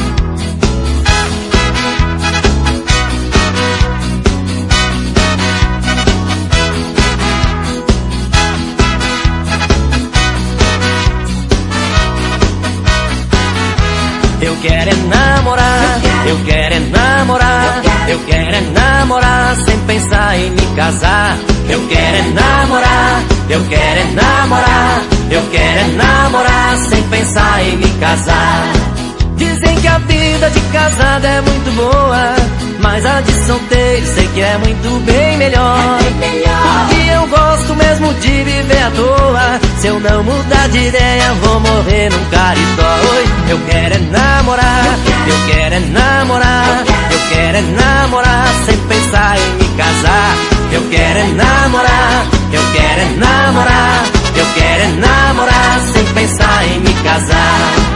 [14.67, 20.75] Quero é namorar, eu quero é namorar, eu quero é namorar sem pensar em me
[20.75, 21.37] casar.
[21.69, 27.77] Eu quero é namorar, eu quero é namorar, eu quero é namorar sem pensar em
[27.77, 28.94] me casar.
[29.37, 32.35] Dizem que a vida de casada é muito boa,
[32.81, 35.99] mas a de solteiro sei que é muito bem melhor.
[35.99, 39.59] Porque eu gosto mesmo de viver à toa.
[39.79, 42.95] Se eu não mudar de ideia, vou morrer num caritó.
[43.15, 49.37] Oi, eu quero é namorar, eu quero é namorar, eu quero é namorar sem pensar
[49.37, 50.35] em me casar.
[50.71, 54.03] Eu quero é namorar, eu quero é namorar,
[54.35, 57.94] eu quero é namorar sem pensar em me casar.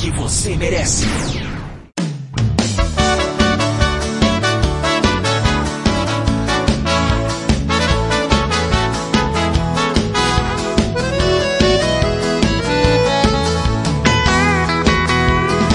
[0.00, 1.06] Porque você merece.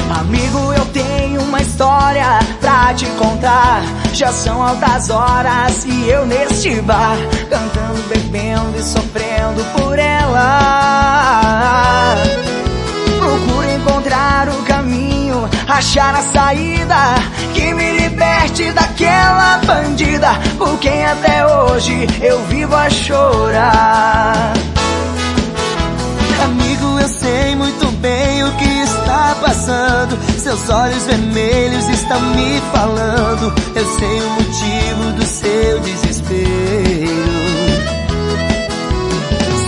[0.09, 3.83] Amigo, eu tenho uma história pra te contar.
[4.13, 7.15] Já são altas horas e eu neste bar,
[7.47, 10.95] cantando, bebendo e sofrendo por ela.
[15.67, 17.15] Achar a saída
[17.53, 24.53] que me liberte daquela bandida por quem até hoje eu vivo a chorar.
[26.43, 30.17] Amigo, eu sei muito bem o que está passando.
[30.39, 33.53] Seus olhos vermelhos estão me falando.
[33.75, 36.45] Eu sei o motivo do seu desespero.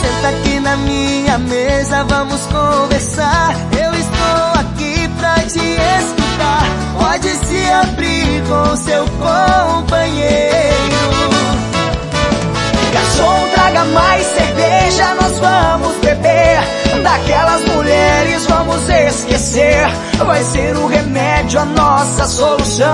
[0.01, 3.55] Senta aqui na minha mesa, vamos conversar.
[3.81, 3.96] Eu
[5.47, 6.63] te escutar.
[6.99, 10.67] Pode se abrir com seu companheiro.
[12.93, 16.59] Garçom, traga mais cerveja, nós vamos beber.
[17.01, 19.87] Daquelas mulheres vamos esquecer.
[20.25, 22.87] Vai ser o remédio, a nossa solução.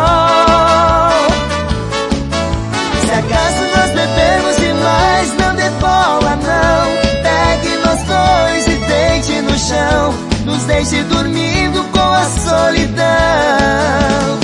[3.01, 7.03] Se acaso nós bebemos demais, não dê bola não.
[7.23, 10.13] Pegue nós dois e deite no chão.
[10.45, 11.82] Nos deixe dormindo
[12.63, 14.39] solidão.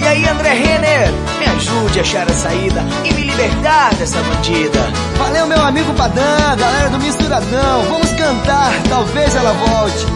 [0.00, 4.80] E aí, André Renner, me ajude a achar a saída e me libertar dessa bandida.
[5.18, 7.82] Valeu, meu amigo Padã, galera do Misturadão.
[7.90, 10.06] Vamos cantar, talvez ela volte.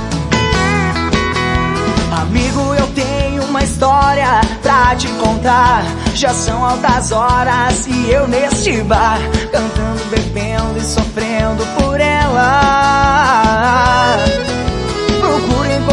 [2.21, 5.83] Amigo, eu tenho uma história pra te contar.
[6.15, 9.19] Já são altas horas e eu neste bar,
[9.51, 12.93] cantando, bebendo e sofrendo por ela.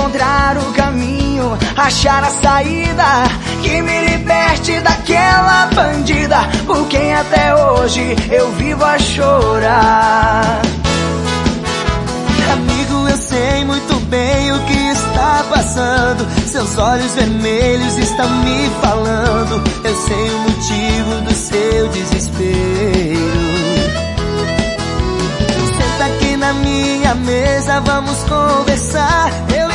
[0.09, 3.03] Encontrar o caminho, achar a saída
[3.61, 10.61] que me liberte daquela bandida por quem até hoje eu vivo a chorar.
[12.51, 16.27] Amigo, eu sei muito bem o que está passando.
[16.47, 19.61] Seus olhos vermelhos estão me falando.
[19.83, 23.19] Eu sei o motivo do seu desespero.
[25.77, 29.31] Senta aqui na minha mesa, vamos conversar.
[29.55, 29.68] Eu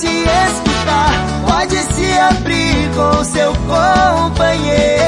[0.00, 1.12] te escutar.
[1.46, 5.00] Pode se abrir com seu companheiro.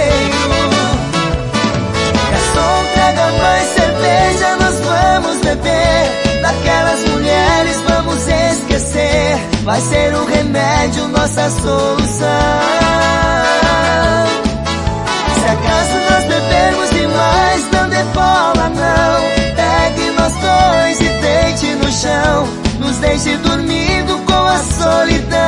[2.30, 6.42] Garçom, traga mais cerveja, nós vamos beber.
[6.42, 9.38] Daquelas mulheres vamos esquecer.
[9.64, 12.28] Vai ser o remédio, nossa solução.
[15.34, 17.82] Se acaso nós bebermos demais, não
[18.12, 19.22] bola não.
[19.56, 22.48] Pegue nós dois e deite no chão.
[22.78, 24.31] Nos deixe dormindo com a
[24.62, 25.38] solidão.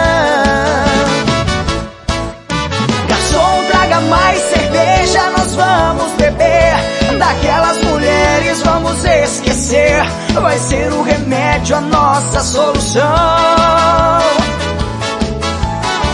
[3.08, 6.74] Garçom, traga mais cerveja, nós vamos beber.
[7.18, 10.02] Daquelas mulheres vamos esquecer.
[10.40, 13.02] vai ser o remédio, a nossa solução.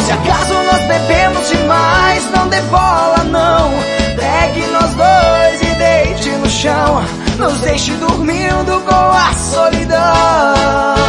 [0.05, 3.71] Se acaso nós bebemos demais, não dê bola não.
[4.17, 7.03] Pegue nós dois e deite no chão.
[7.39, 11.00] Nos deixe dormindo com a solidão.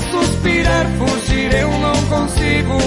[0.00, 2.78] Suspirar, fugir eu não consigo.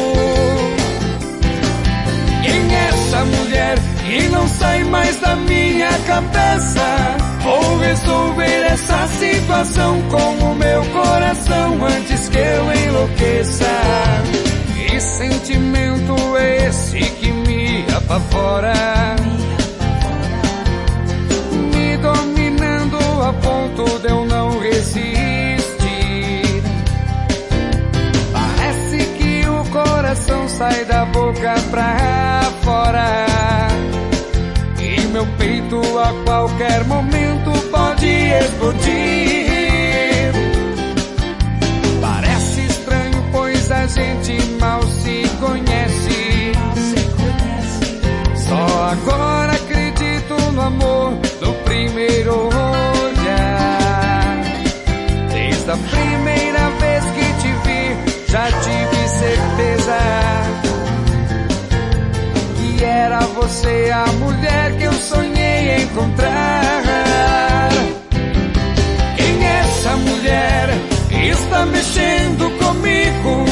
[2.43, 7.17] Quem é essa mulher que não sai mais da minha cabeça?
[7.41, 13.65] Vou resolver essa situação com o meu coração antes que eu enlouqueça.
[14.73, 19.15] Que sentimento é esse que me apavora?
[19.23, 19.58] Me
[23.49, 25.19] ponto de eu não resistir.
[29.71, 33.27] coração sai da boca pra fora.
[34.79, 38.89] E meu peito a qualquer momento pode explodir.
[42.01, 46.51] Parece estranho, pois a gente mal se conhece.
[48.35, 52.49] Só agora acredito no amor do primeiro.
[55.69, 59.97] Desde a primeira vez que te vi, já tive certeza
[62.55, 67.69] que era você a mulher que eu sonhei encontrar.
[69.15, 70.69] Quem é essa mulher
[71.11, 73.45] está mexendo comigo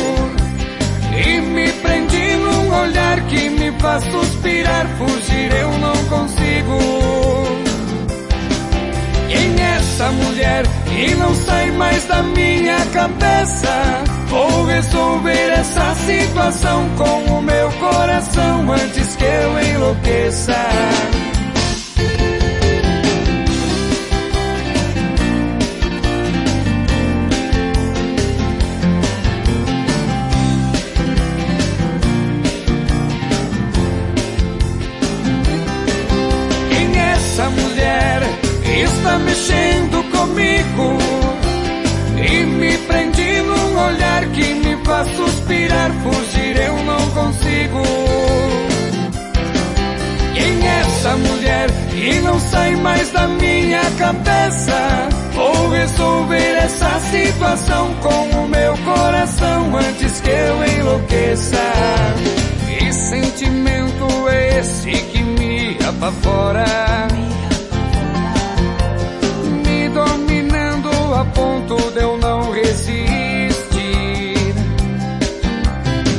[1.24, 7.67] e me prende num olhar que me faz suspirar, fugir eu não consigo.
[9.98, 14.04] Essa mulher que não sai mais da minha cabeça?
[14.28, 20.54] Vou resolver essa situação com o meu coração antes que eu enlouqueça.
[36.70, 38.27] Quem é essa mulher
[38.82, 40.98] está mexendo comigo
[42.18, 47.82] e me prende num olhar que me faz suspirar, fugir eu não consigo.
[50.34, 55.10] Quem é essa mulher que não sai mais da minha cabeça?
[55.34, 61.64] Vou resolver essa situação com o meu coração antes que eu enlouqueça.
[62.68, 67.08] Que sentimento é esse que me apavora?
[71.38, 72.98] Ponto de eu não resistir.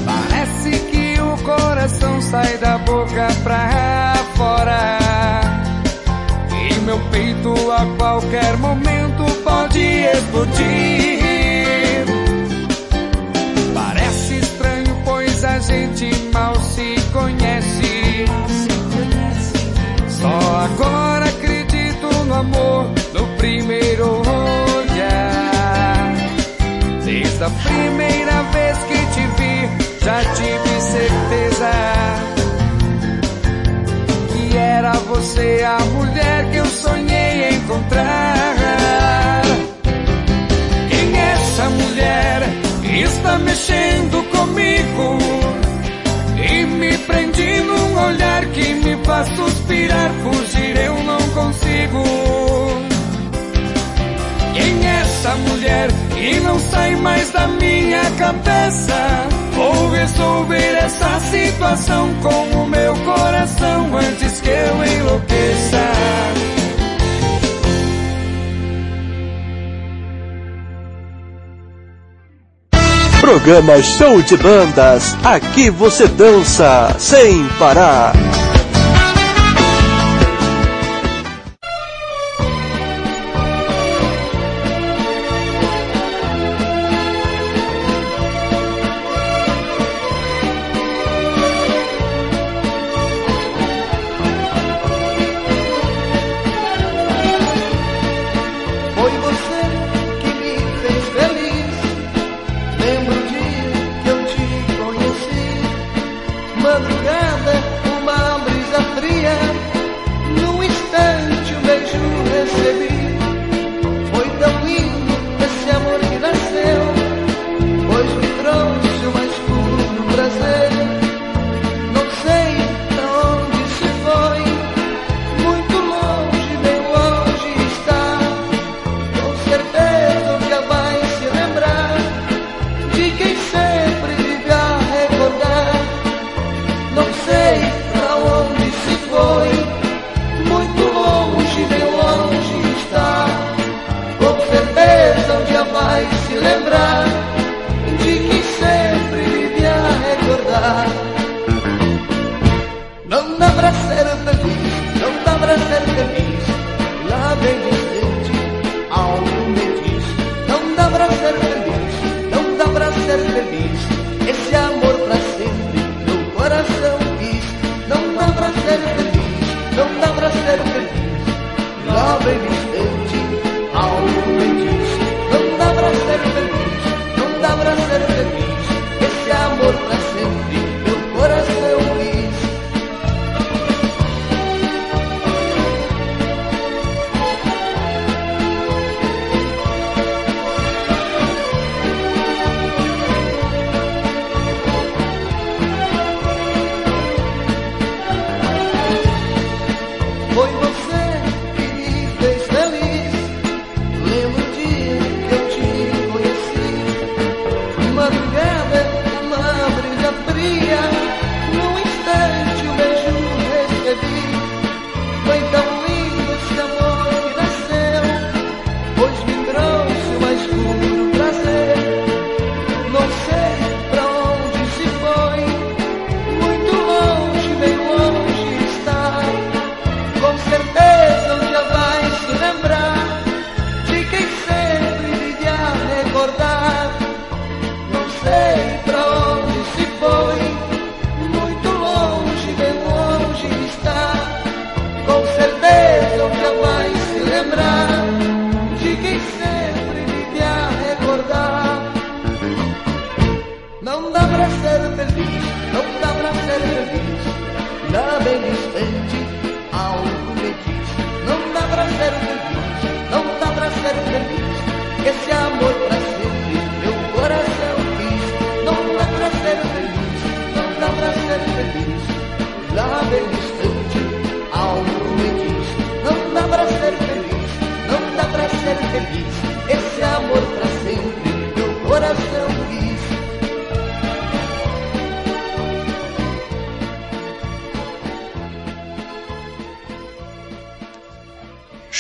[0.07, 4.99] Parece que o coração sai da boca pra fora.
[6.53, 11.19] E meu peito a qualquer momento pode explodir.
[13.75, 18.25] Parece estranho, pois a gente mal se conhece.
[20.09, 24.28] Só agora acredito no amor do primeiro
[27.39, 31.70] Desde a primeira vez que te vi, já tive certeza
[34.32, 39.43] que era você a mulher que eu sonhei encontrar.
[40.91, 42.43] Quem é essa mulher
[43.05, 45.18] está mexendo comigo
[46.45, 52.78] e me prende num olhar que me faz suspirar, fugir eu não consigo.
[55.29, 58.95] Essa mulher que não sai mais da minha cabeça?
[59.53, 65.93] Vou resolver essa situação com o meu coração antes que eu enlouqueça.
[73.20, 75.15] Programa Show de Bandas.
[75.23, 78.15] Aqui você dança sem parar.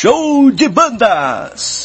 [0.00, 1.77] Show de bandas!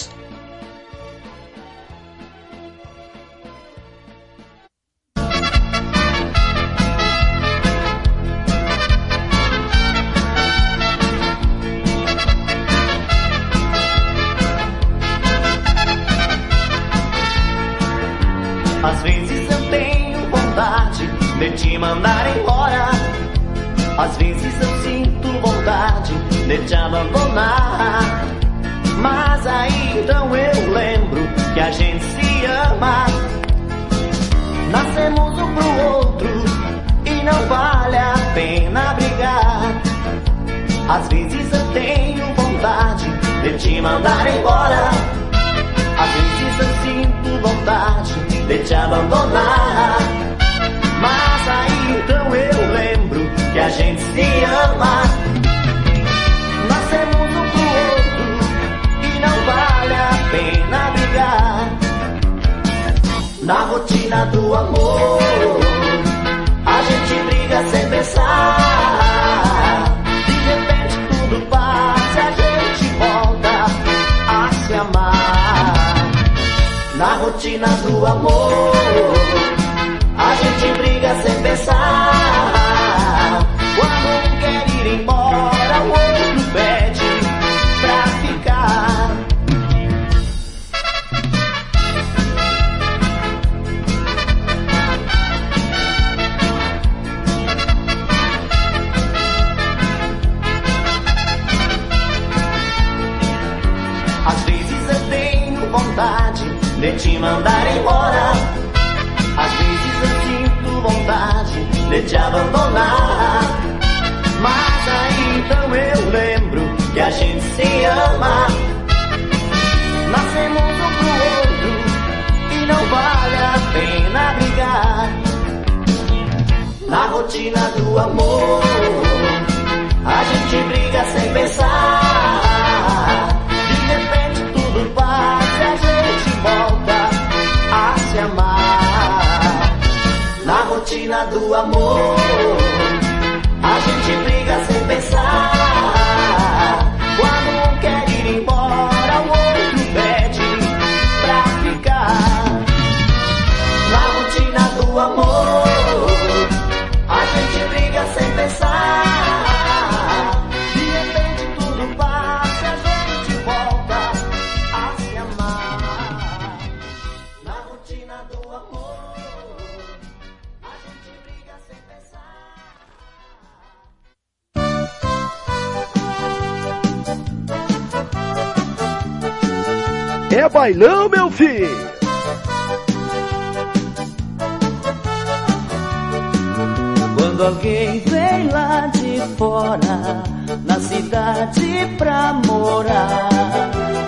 [190.66, 193.30] Na cidade pra morar,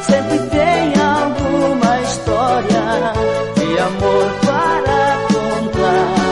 [0.02, 3.14] sempre tem alguma história
[3.56, 6.26] de amor para contar.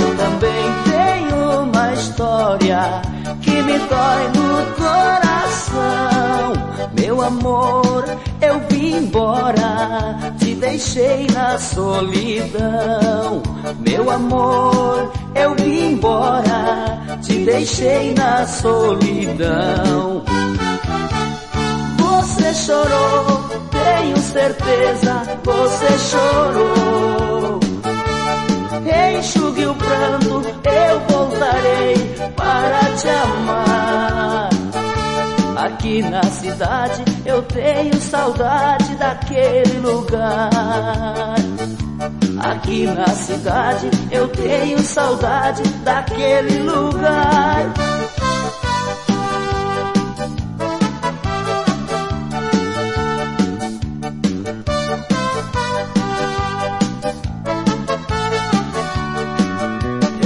[0.00, 3.02] Eu também tenho uma história
[3.40, 6.09] que me dói no coração.
[6.98, 8.04] Meu amor,
[8.40, 13.42] eu vim embora, te deixei na solidão.
[13.78, 20.24] Meu amor, eu vim embora, te deixei na solidão.
[21.98, 23.40] Você chorou,
[23.70, 27.60] tenho certeza, você chorou.
[29.18, 31.94] Enxugue o pranto, eu voltarei
[32.34, 34.49] para te amar.
[35.60, 41.34] Aqui na cidade eu tenho saudade daquele lugar.
[42.38, 47.74] Aqui na cidade eu tenho saudade daquele lugar.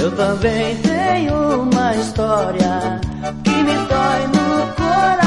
[0.01, 3.01] Eu também tenho uma história
[3.43, 5.24] que me dói no coração.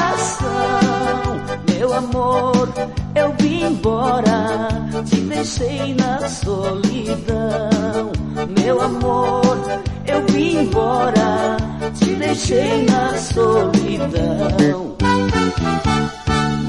[1.98, 2.68] Amor,
[3.16, 4.68] eu vim embora,
[5.04, 8.12] te deixei na solidão.
[8.56, 9.58] Meu amor,
[10.06, 11.56] eu vim embora,
[11.98, 14.96] te deixei na solidão.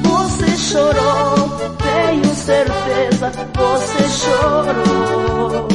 [0.01, 5.67] Você chorou, tenho certeza, você chorou.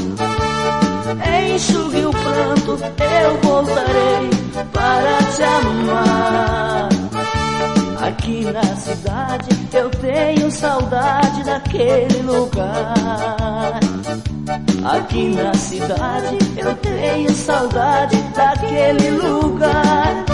[1.55, 2.77] Enxugue o pranto,
[3.23, 4.31] eu voltarei
[4.73, 6.94] para te amar.
[8.05, 13.81] Aqui na cidade eu tenho saudade daquele lugar.
[14.85, 20.25] Aqui na cidade eu tenho saudade daquele lugar.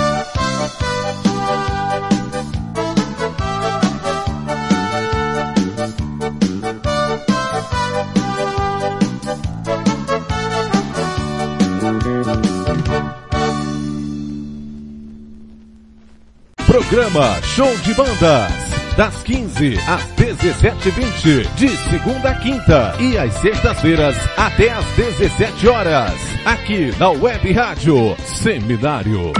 [16.91, 18.51] Programa Show de Bandas.
[18.97, 26.13] Das 15 às 17h20, de segunda a quinta e às sextas-feiras até às 17 horas.
[26.45, 29.33] Aqui na Web Rádio Seminário.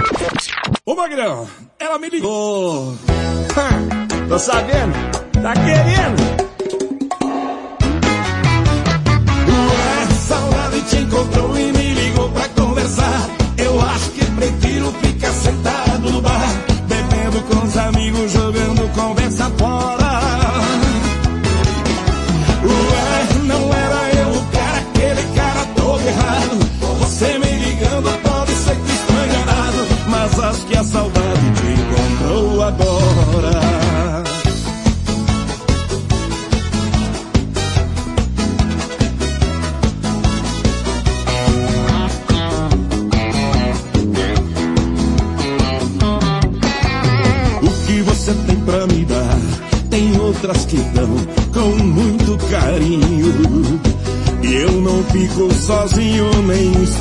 [0.85, 1.45] Ô Magrão,
[1.77, 2.95] ela me ligou.
[4.29, 4.93] Tô sabendo,
[5.43, 6.40] tá querendo.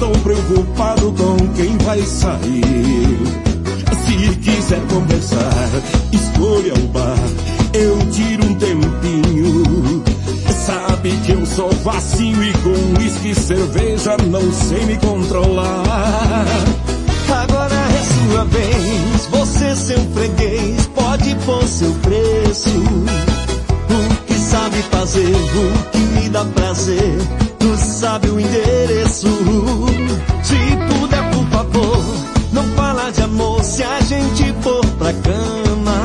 [0.01, 3.18] Estou preocupado com quem vai sair.
[4.06, 5.68] Se quiser conversar,
[6.10, 7.18] escolha o bar,
[7.74, 10.02] eu tiro um tempinho.
[10.64, 16.47] Sabe que eu sou facinho e com uísque e cerveja não sei me controlar.
[17.43, 22.70] Agora é sua vez, você seu freguês, pode pôr seu preço.
[22.70, 27.18] O que sabe fazer, o que me dá prazer,
[28.11, 29.28] sabe o endereço.
[30.43, 30.59] Se
[30.89, 32.05] puder, por favor,
[32.53, 36.03] não fala de amor se a gente for pra cama.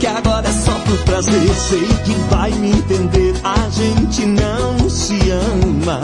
[0.00, 5.18] Que agora é só por prazer, sei que vai me entender, a gente não se
[5.30, 6.00] ama.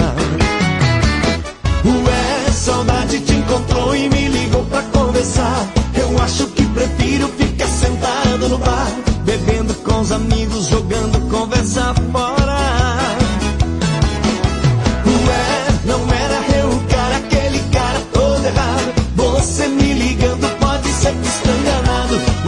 [1.85, 5.67] Ué, saudade te encontrou e me ligou pra conversar.
[5.95, 8.91] Eu acho que prefiro ficar sentado no bar,
[9.25, 10.40] bebendo com os amigos,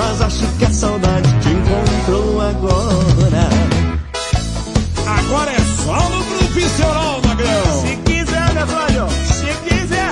[0.03, 3.49] mas acho que a saudade te encontrou agora.
[5.07, 7.83] Agora é só no profissional, Magrão.
[7.83, 9.07] Se quiser, né, Flávio?
[9.29, 10.11] Se quiser.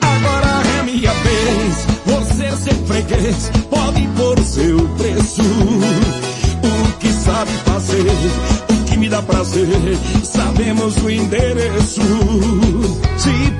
[0.00, 0.64] Agora
[2.86, 5.42] freguês pode impor seu preço.
[6.62, 8.06] O que sabe fazer,
[8.70, 9.68] o que me dá prazer,
[10.24, 12.02] sabemos o endereço.
[13.18, 13.53] Se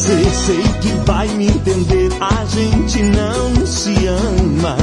[0.00, 4.76] prazer, sei que vai me entender, a gente não se ama.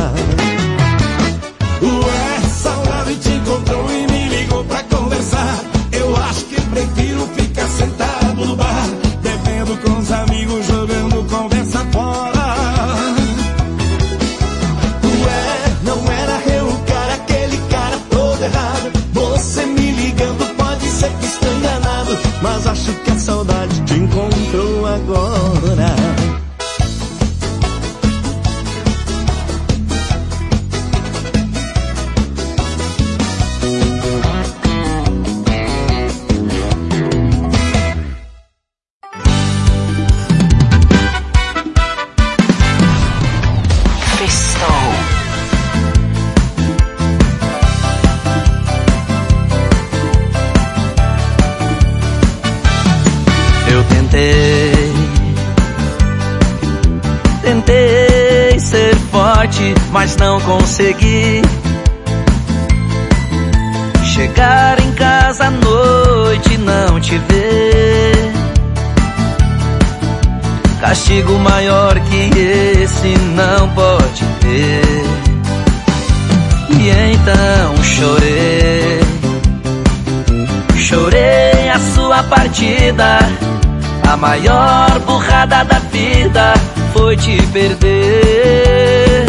[84.18, 86.56] A maior burrada da vida
[86.92, 89.26] foi te perder.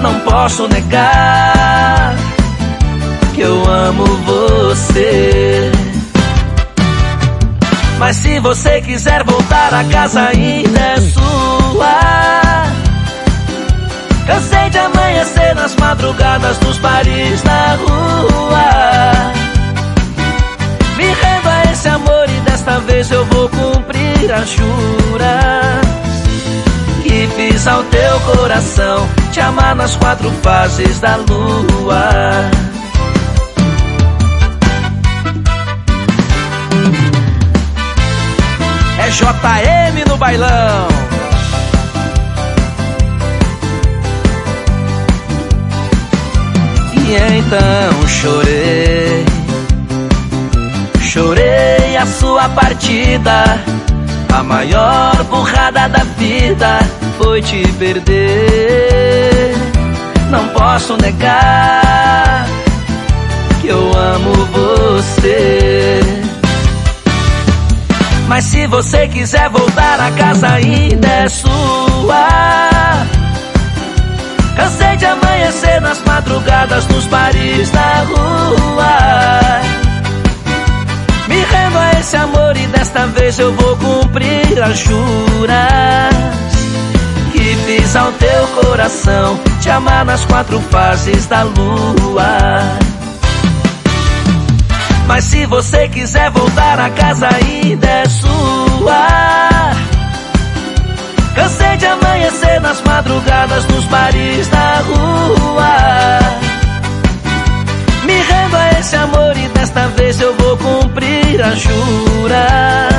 [0.00, 2.14] Não posso negar
[3.34, 5.72] que eu amo você.
[7.98, 11.98] Mas se você quiser voltar a casa ainda é sua.
[14.28, 19.43] Cansei de amanhecer nas madrugadas dos bares na rua.
[22.64, 25.86] Desta vez eu vou cumprir as juras
[27.02, 32.10] que fiz ao teu coração te amar nas quatro fases da lua.
[38.98, 40.88] É JM no bailão.
[46.96, 49.26] E então chorei,
[51.14, 53.44] chorei a sua partida.
[54.36, 56.80] A maior burrada da vida
[57.16, 59.54] foi te perder.
[60.28, 62.46] Não posso negar
[63.60, 66.00] que eu amo você.
[68.26, 72.26] Mas se você quiser voltar a casa ainda é sua.
[74.56, 79.83] Cansei de amanhecer nas madrugadas dos bares da rua.
[81.74, 86.14] Me rendo a esse amor e desta vez eu vou cumprir as juras
[87.32, 92.38] que fiz ao teu coração te amar nas quatro fases da lua.
[95.06, 99.70] Mas se você quiser voltar a casa ainda é sua.
[101.34, 106.53] Cansei de amanhecer nas madrugadas dos bares da rua.
[108.14, 112.94] Me a esse amor e desta vez eu vou cumprir as juras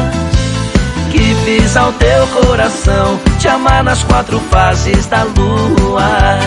[1.09, 6.37] que fiz ao teu coração te amar nas quatro fases da lua.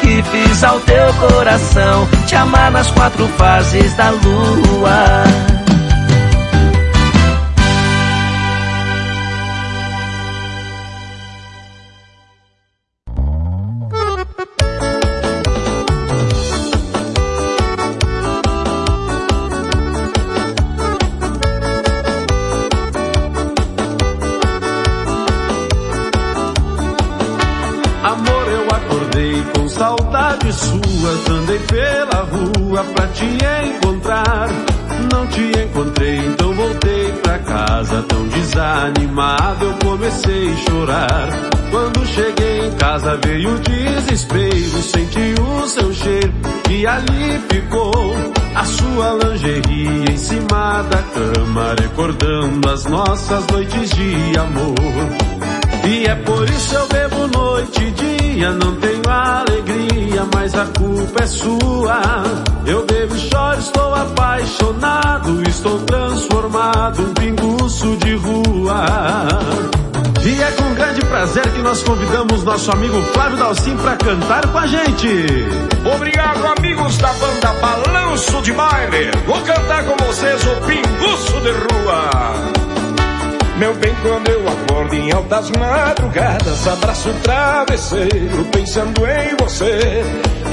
[0.00, 5.61] Que fiz ao teu coração te amar nas quatro fases da lua.
[35.82, 38.02] Encontrei, então voltei pra casa.
[38.02, 41.28] Tão desanimado, eu comecei a chorar.
[41.70, 44.82] Quando cheguei em casa, veio o desespero.
[44.82, 46.32] Senti o seu cheiro
[46.70, 48.14] e ali ficou.
[48.54, 54.74] A sua lingerie em cima da cama, recordando as nossas noites de amor.
[55.88, 61.22] E é por isso eu bebo noite e dia, não tenho alegria, mas a culpa
[61.22, 62.00] é sua.
[62.66, 68.84] Eu bebo e choro, estou apaixonado, estou transformado, um pinguço de rua.
[70.24, 74.58] E é com grande prazer que nós convidamos nosso amigo Flávio Dalcin para cantar com
[74.58, 75.26] a gente.
[75.94, 79.10] Obrigado, amigos da banda Balanço de Baile.
[79.26, 82.61] Vou cantar com vocês o Pinguço de Rua.
[83.58, 90.02] Meu bem, quando eu acordo em altas madrugadas, abraço o travesseiro pensando em você.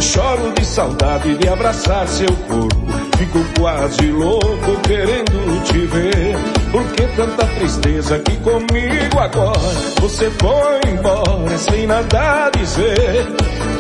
[0.02, 2.80] Choro de saudade de abraçar seu corpo.
[3.18, 6.36] Fico quase louco querendo te ver.
[6.72, 9.60] Por que tanta tristeza que comigo agora
[10.00, 13.28] você foi embora sem nada dizer?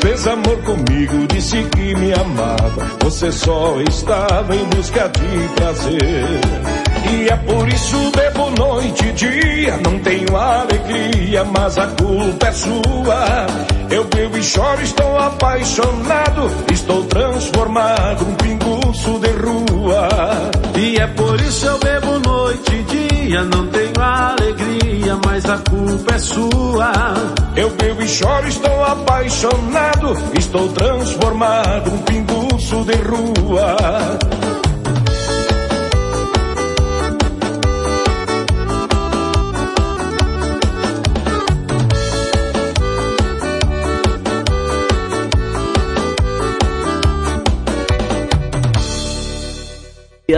[0.01, 2.85] Fez amor comigo, disse que me amava.
[3.01, 6.78] Você só estava em busca de prazer.
[7.11, 12.51] E é por isso bebo noite e dia, não tenho alegria, mas a culpa é
[12.51, 13.47] sua.
[13.89, 20.07] Eu bebo e choro, estou apaixonado, estou transformado, um pinguço de rua.
[20.75, 26.15] E é por isso eu bebo noite e dia, não tenho alegria, mas a culpa
[26.15, 26.91] é sua.
[27.55, 33.75] Eu bebo e choro, estou apaixonado, estou transformado, um pinguço de rua.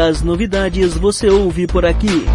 [0.02, 2.26] As novidades você ouve por aqui.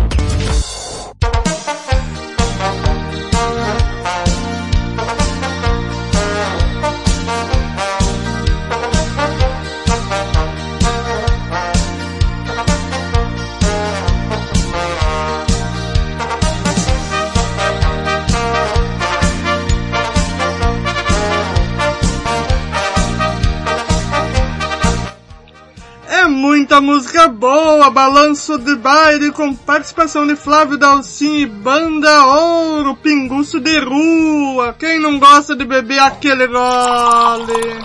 [26.77, 33.61] Muita música boa, balanço de baile com participação de Flávio Dalcin e Banda Ouro, pinguço
[33.61, 34.75] de rua.
[34.79, 37.85] Quem não gosta de beber aquele gole?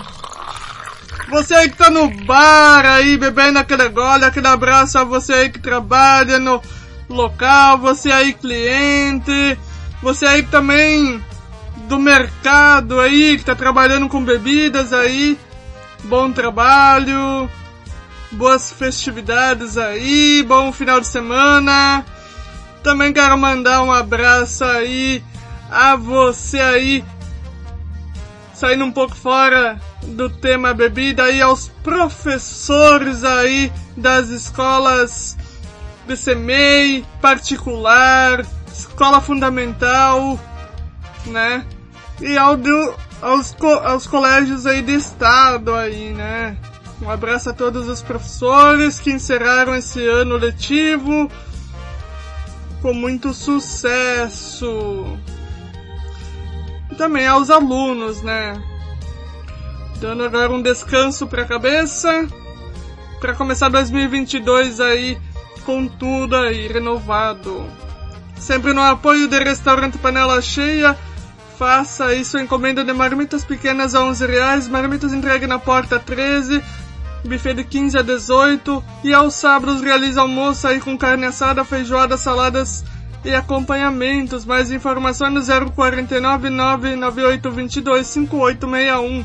[1.30, 5.50] Você aí que tá no bar aí, bebendo aquele gole, aquele abraço a você aí
[5.50, 6.60] que trabalha no
[7.08, 9.58] local, você aí cliente,
[10.02, 11.22] você aí também
[11.88, 15.38] do mercado aí, que tá trabalhando com bebidas aí,
[16.04, 17.48] bom trabalho,
[18.32, 22.04] boas festividades aí, bom final de semana.
[22.82, 25.22] Também quero mandar um abraço aí
[25.70, 27.04] a você aí,
[28.54, 35.36] saindo um pouco fora do tema bebida aí aos professores aí das escolas
[36.06, 40.38] BCMEI, particular, escola fundamental,
[41.26, 41.64] né?
[42.20, 46.56] E ao do, aos, co- aos colégios aí de estado aí, né?
[47.02, 51.28] Um abraço a todos os professores que encerraram esse ano letivo
[52.80, 55.18] com muito sucesso.
[56.92, 58.54] E também aos alunos, né?
[60.00, 62.24] Dando agora um descanso pra cabeça
[63.20, 65.18] para começar 2022 aí
[65.64, 67.66] com tudo aí renovado.
[68.36, 70.96] Sempre no apoio do restaurante Panela Cheia,
[71.58, 76.62] faça sua encomenda de marmitas pequenas a 11 reais, marmitas entregue na porta 13,
[77.24, 82.16] buffet de 15 a 18 e aos sábados realiza almoço aí com carne assada, feijoada,
[82.16, 82.84] saladas
[83.24, 84.44] e acompanhamentos.
[84.44, 89.24] Mais informações no 049 998 22 5861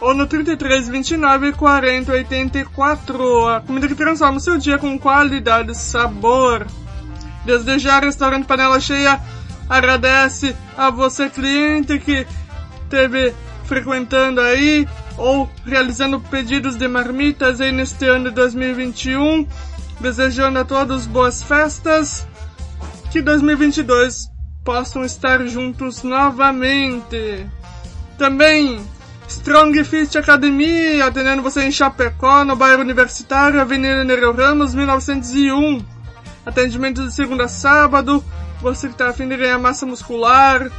[0.00, 3.48] ou no 33 29 40 84.
[3.48, 6.66] A comida que transforma o seu dia com qualidade e sabor.
[7.44, 9.20] Desde já, Restaurante Panela Cheia
[9.68, 12.26] agradece a você cliente que
[12.84, 13.34] esteve
[13.64, 14.88] frequentando aí
[15.18, 19.46] ou realizando pedidos de marmitas aí neste ano de 2021.
[20.00, 22.26] Desejando a todos boas festas.
[23.10, 24.30] Que 2022
[24.64, 27.46] possam estar juntos novamente.
[28.16, 28.80] Também
[29.28, 35.84] Strong Fit Academia, atendendo você em Chapecó, no bairro Universitário, Avenida Nereu Ramos, 1901.
[36.46, 38.24] Atendimento de segunda a sábado.
[38.62, 40.70] Você que está afim de ganhar massa muscular,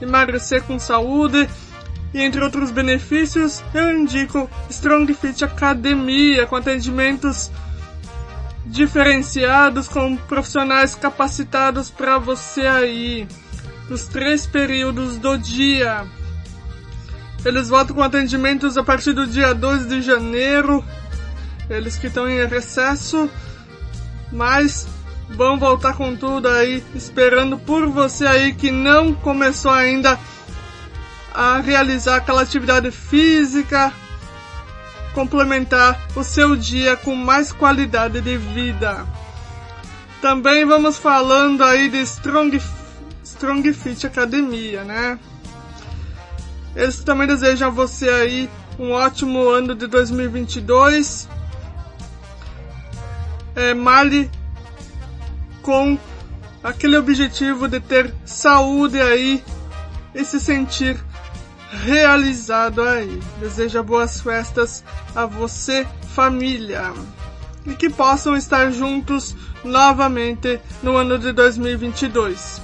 [0.00, 1.48] emagrecer com saúde
[2.16, 7.50] e entre outros benefícios, eu indico Strong Fit Academia, com atendimentos
[8.64, 13.28] diferenciados com profissionais capacitados para você aí,
[13.90, 16.06] nos três períodos do dia.
[17.44, 20.82] Eles voltam com atendimentos a partir do dia 2 de janeiro.
[21.68, 23.28] Eles que estão em recesso,
[24.32, 24.88] mas
[25.28, 30.18] vão voltar com tudo aí, esperando por você aí que não começou ainda
[31.36, 33.92] a realizar aquela atividade física,
[35.12, 39.06] complementar o seu dia com mais qualidade de vida.
[40.22, 42.58] Também vamos falando aí de Strong,
[43.22, 45.18] Strong Fit Academia, né?
[46.74, 51.28] Eles também desejam a você aí um ótimo ano de 2022.
[53.54, 54.30] É, male
[55.60, 55.98] com
[56.64, 59.44] aquele objetivo de ter saúde aí
[60.14, 61.05] e se sentir
[61.70, 63.20] realizado aí.
[63.40, 64.84] Deseja boas festas
[65.14, 66.92] a você, família.
[67.64, 69.34] E que possam estar juntos
[69.64, 72.62] novamente no ano de 2022.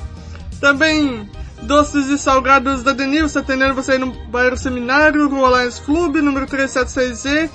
[0.61, 1.29] Também
[1.63, 6.47] doces e salgados da Denilson atendendo você aí no bairro Seminário, Rua Lions Club, número
[6.47, 7.51] 376Z.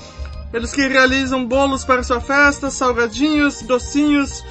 [0.54, 4.44] Eles que realizam bolos para sua festa, salgadinhos, docinhos,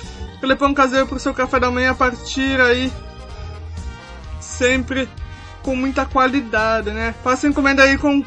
[0.59, 2.93] pão caseiro para o seu café da manhã a partir aí
[4.41, 5.09] sempre
[5.67, 7.13] com muita qualidade, né?
[7.25, 8.25] Faça encomenda aí com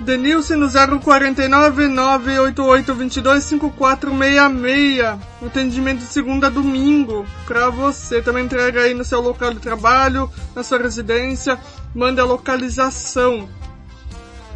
[0.00, 0.68] Denilson no
[1.00, 5.18] 049 988 22 5466.
[5.46, 8.20] Atendimento de segunda a domingo para você.
[8.20, 11.58] Também entrega aí no seu local de trabalho, na sua residência.
[11.94, 13.48] Manda a localização.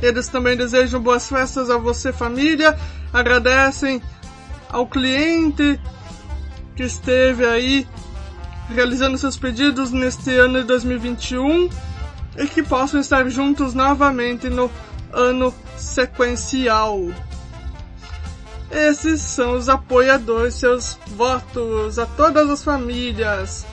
[0.02, 2.78] Eles também desejam boas festas a você, família.
[3.11, 4.02] Agradecem
[4.69, 5.81] ao cliente
[6.77, 7.89] que esteve aí
[8.75, 11.69] realizando seus pedidos neste ano de 2021
[12.37, 14.71] e que possam estar juntos novamente no
[15.13, 17.09] ano sequencial.
[18.71, 23.67] Esses são os apoiadores, seus votos a todas as famílias.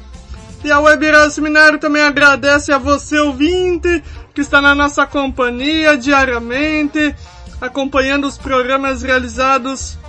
[0.63, 4.03] E a Web Radio Seminário também agradece a você, ouvinte,
[4.33, 7.15] que está na nossa companhia diariamente,
[7.61, 9.99] acompanhando os programas realizados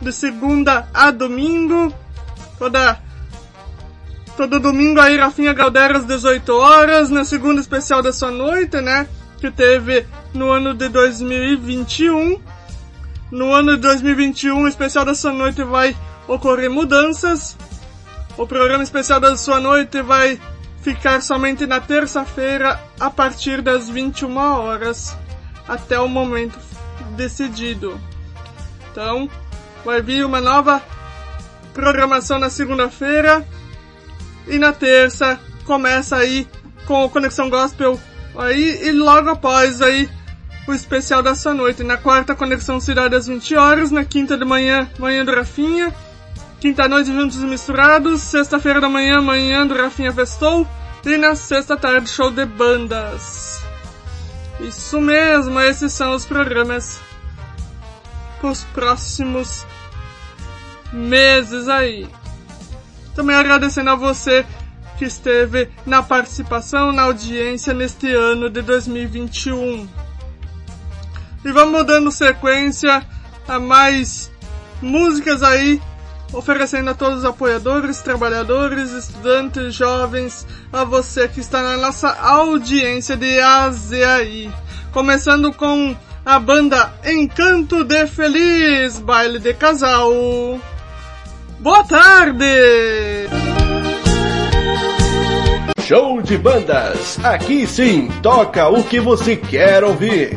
[0.00, 1.94] de segunda a domingo.
[2.58, 3.00] Toda
[4.36, 9.08] todo domingo aí Rafinha Galdera às 18 horas, na segunda especial da sua noite, né?
[9.40, 12.40] Que teve no ano de 2021.
[13.30, 15.96] No ano de 2021, o especial da sua noite vai
[16.28, 17.56] ocorrer mudanças.
[18.36, 20.38] O programa especial da sua noite vai
[20.82, 25.16] ficar somente na terça-feira a partir das 21 horas
[25.66, 26.58] até o momento
[27.16, 27.98] decidido.
[28.92, 29.28] Então,
[29.84, 30.82] vai vir uma nova
[31.72, 33.44] programação na segunda-feira
[34.46, 36.46] e na terça começa aí
[36.86, 37.98] com o Conexão Gospel
[38.38, 40.08] aí e logo após aí
[40.66, 41.82] o especial dessa noite.
[41.82, 43.90] Na quarta, Conexão Cidade às 20 horas.
[43.90, 45.94] Na quinta de manhã, Manhã do Rafinha.
[46.60, 48.20] Quinta noite, Juntos e Misturados.
[48.22, 50.66] Sexta-feira da manhã, Manhã do Rafinha Festou.
[51.04, 53.62] E na sexta tarde, Show de Bandas.
[54.58, 56.98] Isso mesmo, esses são os programas
[58.40, 59.64] para os próximos
[60.92, 62.08] meses aí.
[63.16, 64.44] Também agradecendo a você
[64.98, 69.88] que esteve na participação, na audiência neste ano de 2021.
[71.44, 73.04] E vamos dando sequência
[73.48, 74.30] a mais
[74.82, 75.80] músicas aí,
[76.32, 83.16] oferecendo a todos os apoiadores, trabalhadores, estudantes, jovens, a você que está na nossa audiência
[83.16, 84.52] de AZAI.
[84.92, 90.12] Começando com a banda Encanto de Feliz, baile de casal.
[91.60, 92.44] Boa tarde!
[95.80, 97.18] Show de bandas.
[97.24, 100.36] Aqui sim, toca o que você quer ouvir.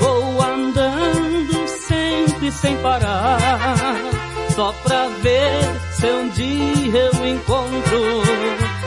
[0.00, 3.96] Vou andando sempre sem parar,
[4.54, 8.22] só pra ver se um dia eu encontro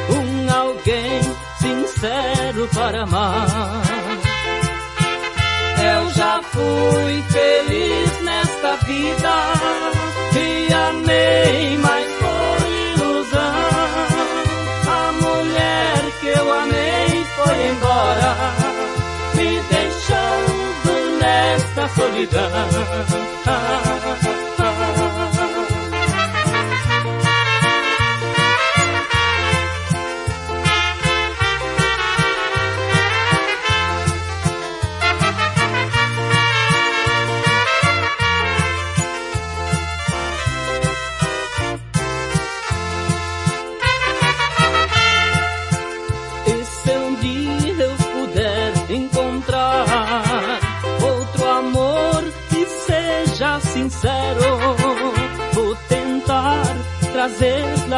[0.10, 1.22] um alguém
[1.60, 3.82] sincero para amar.
[5.94, 9.34] Eu já fui feliz nesta vida
[10.36, 12.11] e amei, mas
[21.82, 22.52] nesta solidão.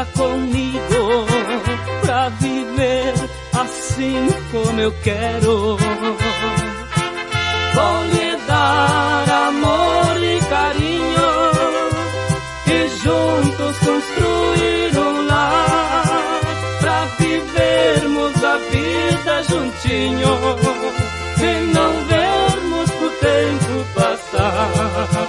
[0.05, 1.25] Comigo
[2.01, 3.13] pra viver
[3.53, 5.77] assim como eu quero.
[7.75, 11.31] Vou lhe dar amor e carinho
[12.67, 16.39] e juntos construir um lar
[16.79, 20.33] pra vivermos a vida juntinho
[21.39, 25.23] e não vermos o tempo passar.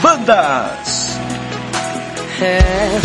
[0.00, 1.18] Bandas!
[2.40, 3.00] É,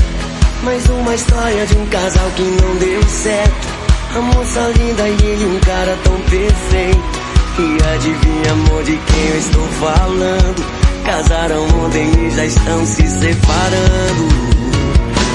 [0.64, 3.68] mais uma história de um casal que não deu certo.
[4.16, 7.24] A moça linda e ele um cara tão perfeito.
[7.60, 10.66] E adivinha, amor, de quem eu estou falando?
[11.06, 14.28] Casaram ontem e já estão se separando.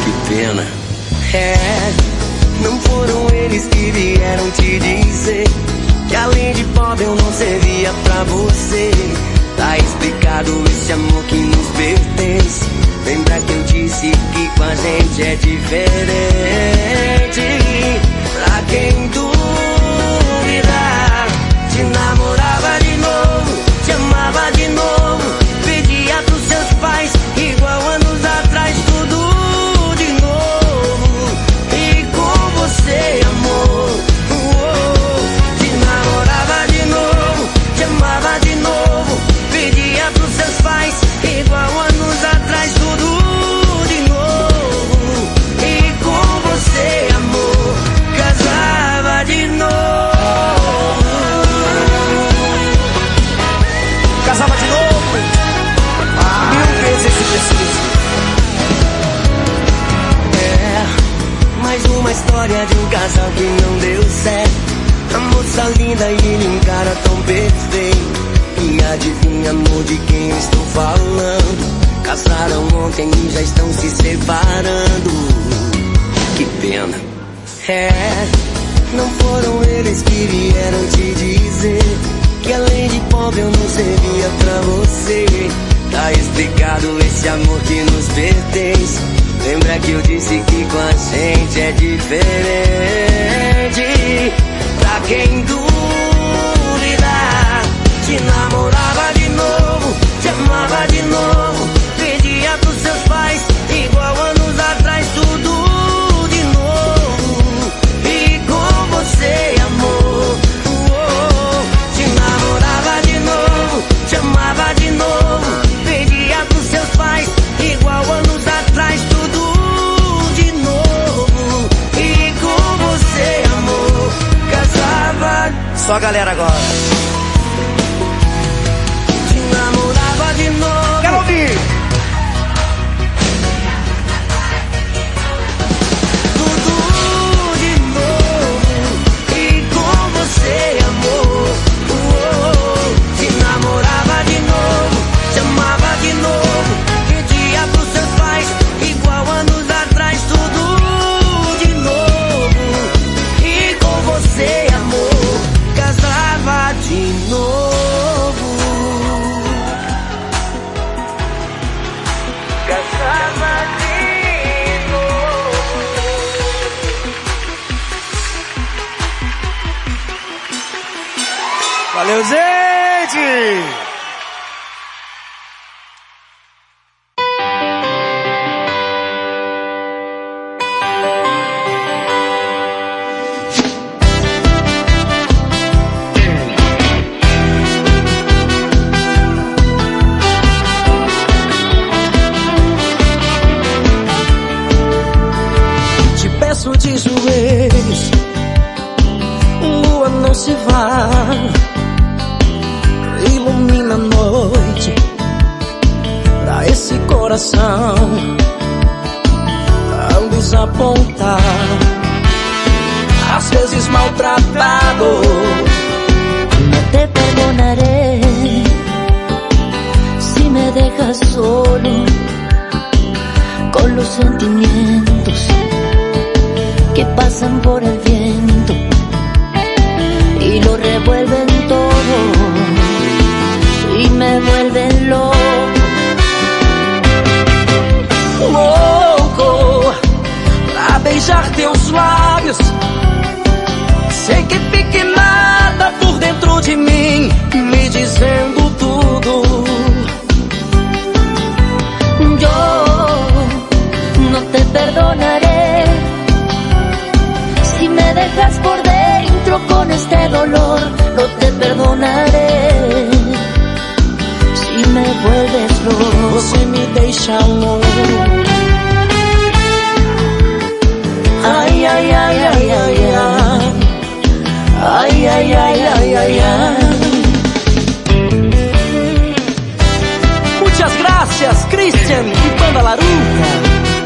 [0.05, 0.67] Que pena.
[1.35, 1.57] É,
[2.63, 5.45] não foram eles que vieram te dizer
[6.09, 8.91] que além de pobre eu não servia pra você.
[9.59, 12.65] Tá explicado esse amor que nos pertence.
[13.05, 15.99] Lembra que eu disse que com a gente é diferente.
[18.35, 20.07] Pra quem duvidar,
[21.71, 21.83] te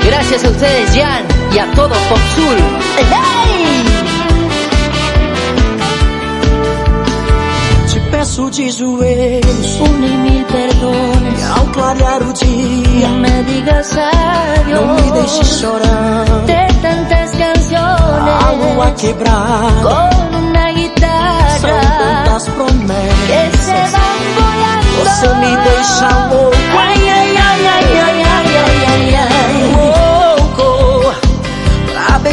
[0.05, 2.57] Gracias a ustedes, Jan, y a todo Pop Sur.
[7.93, 11.45] Te peço de joelhos, Un y mil perdones.
[11.57, 13.09] ao clarear o dia.
[13.09, 14.81] No me digas adiós.
[14.81, 16.47] Não me deixe chorando.
[16.47, 18.35] De tantas canciones.
[18.47, 19.73] A lua quebrar.
[19.83, 21.59] Con una guitarra.
[21.61, 23.53] São tantas promessas.
[23.53, 25.05] que se van volando.
[25.05, 26.53] Você me deixa louco.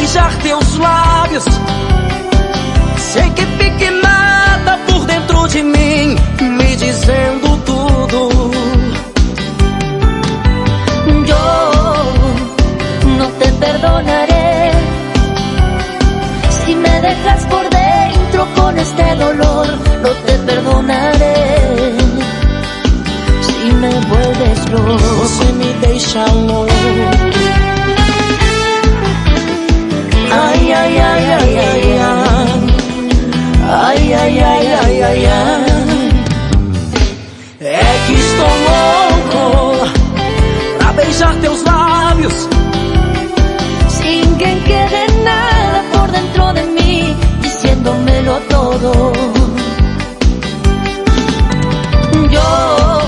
[0.09, 1.43] Beijar teus lábios.
[2.97, 8.29] Sei que fique nada por dentro de mim, me dizendo tudo.
[11.25, 11.45] Yo
[13.17, 14.71] no te perdonaré
[16.65, 19.67] si me dejas por dentro con este dolor.
[20.01, 21.97] No te perdonaré
[23.41, 24.97] si me vuelves loco.
[25.21, 26.68] Você me deixa louco.
[41.19, 42.33] Beijar teus lábios.
[43.89, 49.13] Sin que quede nada por dentro de mí, diciéndomelo todo.
[52.31, 53.01] Yo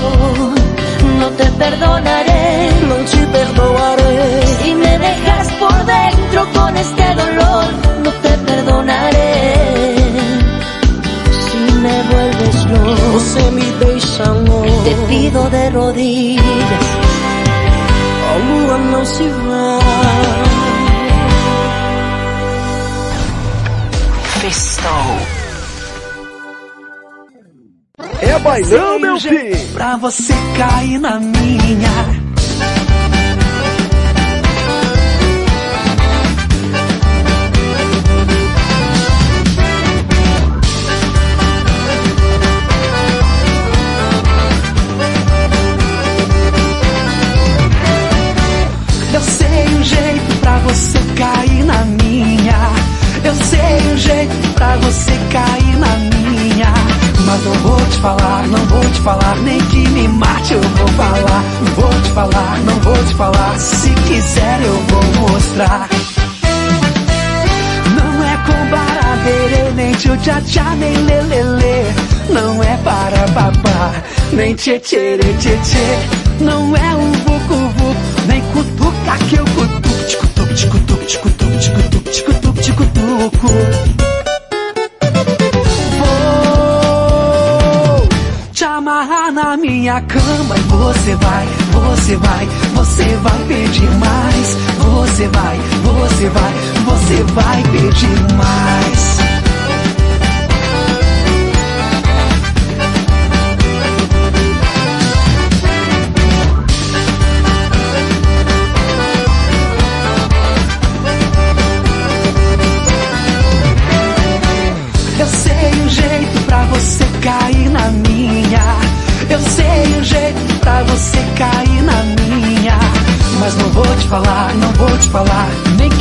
[1.20, 4.46] no te perdonaré Não te perdoarei.
[4.62, 7.64] si me dejas por dentro con este dolor.
[8.04, 9.94] No te perdonaré
[11.46, 13.12] si me vuelves loco.
[13.14, 14.82] Você me deixa louco.
[14.84, 17.01] Te pido de rodillas,
[18.32, 19.80] A lua não se vai.
[24.40, 25.16] Festou.
[28.22, 29.72] É bailão, meu filho!
[29.74, 32.11] Pra você cair na minha.
[74.42, 75.86] Nem tchê tchê tchê tchê.
[76.40, 77.94] Não é um vucu vucu,
[78.26, 83.46] nem cutuca que eu cutuco, ticutuco, ticutuco, ticutuco, ticutuco, ticutuco, ticutuco.
[86.00, 88.08] Vou
[88.52, 94.56] te amarrar na minha cama e você vai, você vai, você vai pedir mais.
[94.82, 96.52] Você vai, você vai,
[96.84, 99.21] você vai pedir mais.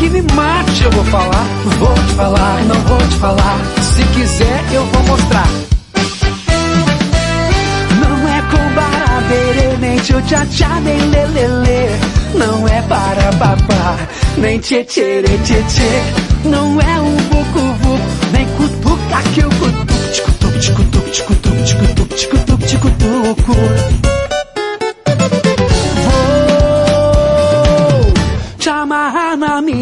[0.02, 1.45] Que me mate eu vou falar.
[1.78, 3.60] Vou te falar, não vou te falar.
[3.84, 5.48] Se quiser eu vou mostrar.
[8.02, 11.99] Não é com baraberê, nem tchau tchá tchá, nem lelele.
[12.34, 13.98] Não é para babá,
[14.38, 16.49] nem tchê tchê tchê tchê.
[16.49, 17.99] Não é um vucu
[18.34, 19.91] nem cutuca que eu cutuco.
[20.11, 24.20] Ticutuco, ticutuco, ticutuco, ticutuco, ticutuco.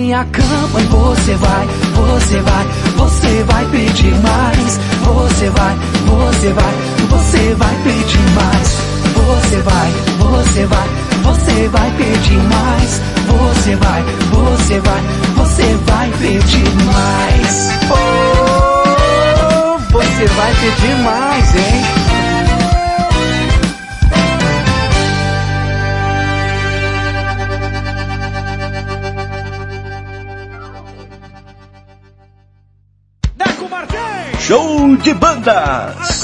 [0.10, 2.66] Minha cama e você vai, você vai,
[2.98, 4.80] você vai pedir mais.
[5.06, 5.78] Você vai,
[6.08, 6.74] você vai,
[7.10, 8.78] você vai pedir mais.
[9.14, 10.88] Você vai, você vai,
[11.22, 13.02] você vai pedir mais.
[13.28, 15.02] Você vai, você vai,
[15.36, 17.70] você vai pedir mais.
[17.92, 22.09] Oh, você vai pedir mais, hein?
[35.04, 36.19] De bandas!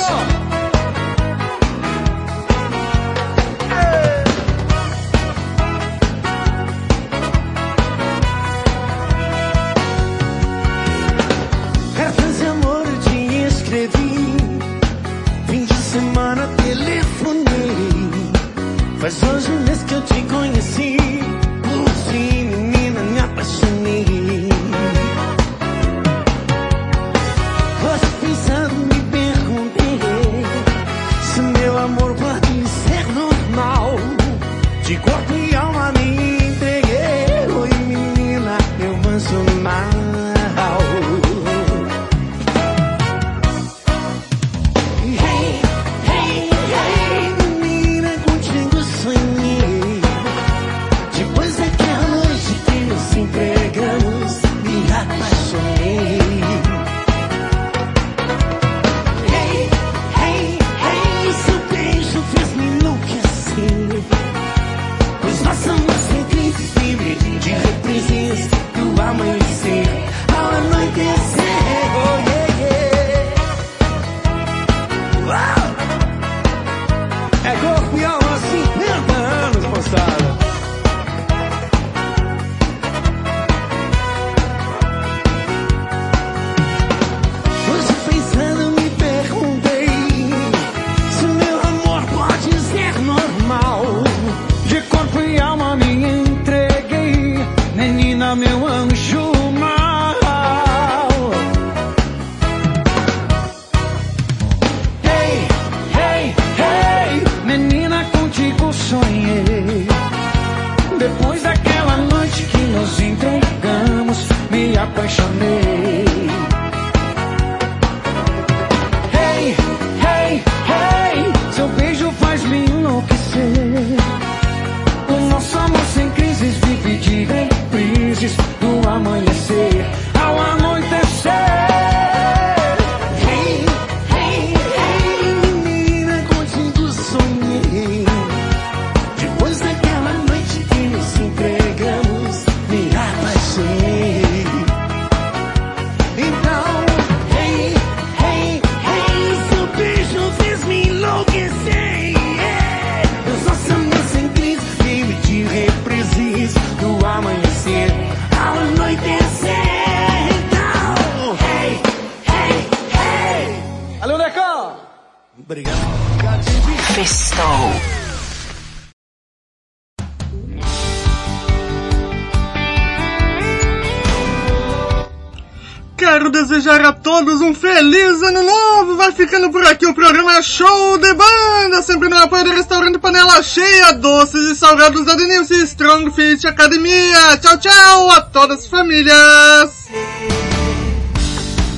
[176.65, 178.95] Desejar a todos um feliz ano novo.
[178.95, 183.41] Vai ficando por aqui o programa Show de Banda, sempre no apoio do restaurante Panela
[183.43, 187.37] Cheia, doces e salgados da Denilce Strong Fit Academia.
[187.37, 189.87] Tchau, tchau a todas as famílias.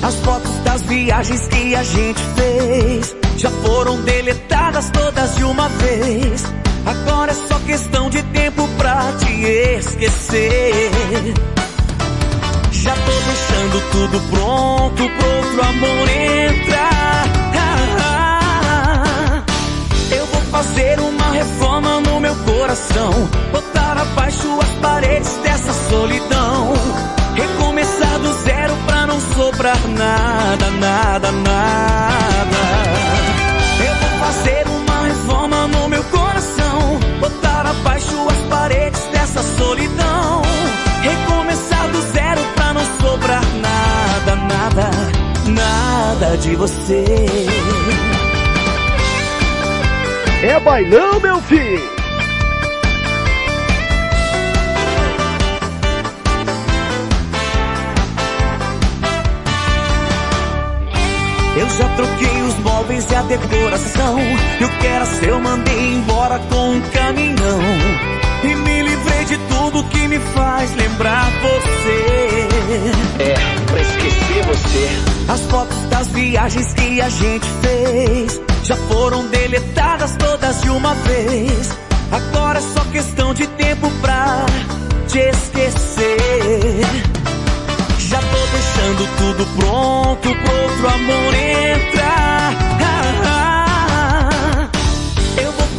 [0.02, 6.44] As fotos das viagens que a gente fez já foram deletadas todas de uma vez.
[6.86, 9.44] Agora é só questão de tempo pra te
[9.78, 11.34] esquecer.
[12.88, 17.24] Já tô deixando tudo pronto pro outro amor entrar.
[20.10, 23.10] Eu vou fazer uma reforma no meu coração.
[23.52, 26.72] Botar abaixo as paredes dessa solidão.
[27.34, 32.56] Recomeçar do zero pra não sobrar nada, nada, nada.
[33.86, 36.98] Eu vou fazer uma reforma no meu coração.
[37.20, 40.17] Botar abaixo as paredes dessa solidão.
[46.36, 47.04] De você.
[50.42, 51.98] É bailão, meu filho!
[61.56, 64.18] Eu já troquei os móveis e a decoração.
[64.60, 67.60] E o que era seu eu mandei embora com um caminhão.
[68.44, 68.77] E me
[69.78, 72.48] tudo que me faz lembrar você.
[73.22, 73.34] É,
[73.66, 75.32] pra esquecer você.
[75.32, 81.70] As fotos das viagens que a gente fez já foram deletadas todas de uma vez.
[82.10, 84.46] Agora é só questão de tempo pra
[85.06, 86.80] te esquecer.
[87.98, 92.87] Já tô deixando tudo pronto pro outro amor entrar.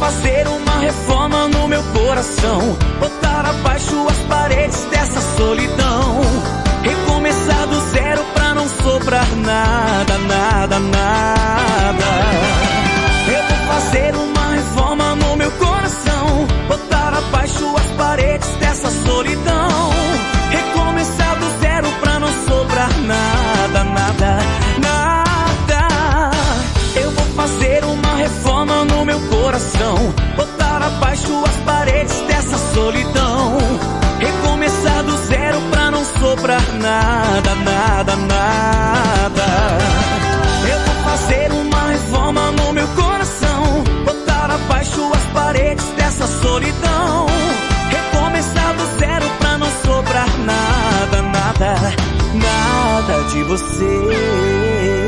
[0.00, 2.58] Fazer uma reforma no meu coração.
[2.98, 6.22] Botar abaixo as paredes dessa solidão.
[6.82, 12.06] Recomeçar do zero pra não sobrar nada, nada, nada.
[13.28, 14.09] Eu vou fazer
[53.32, 54.99] de você.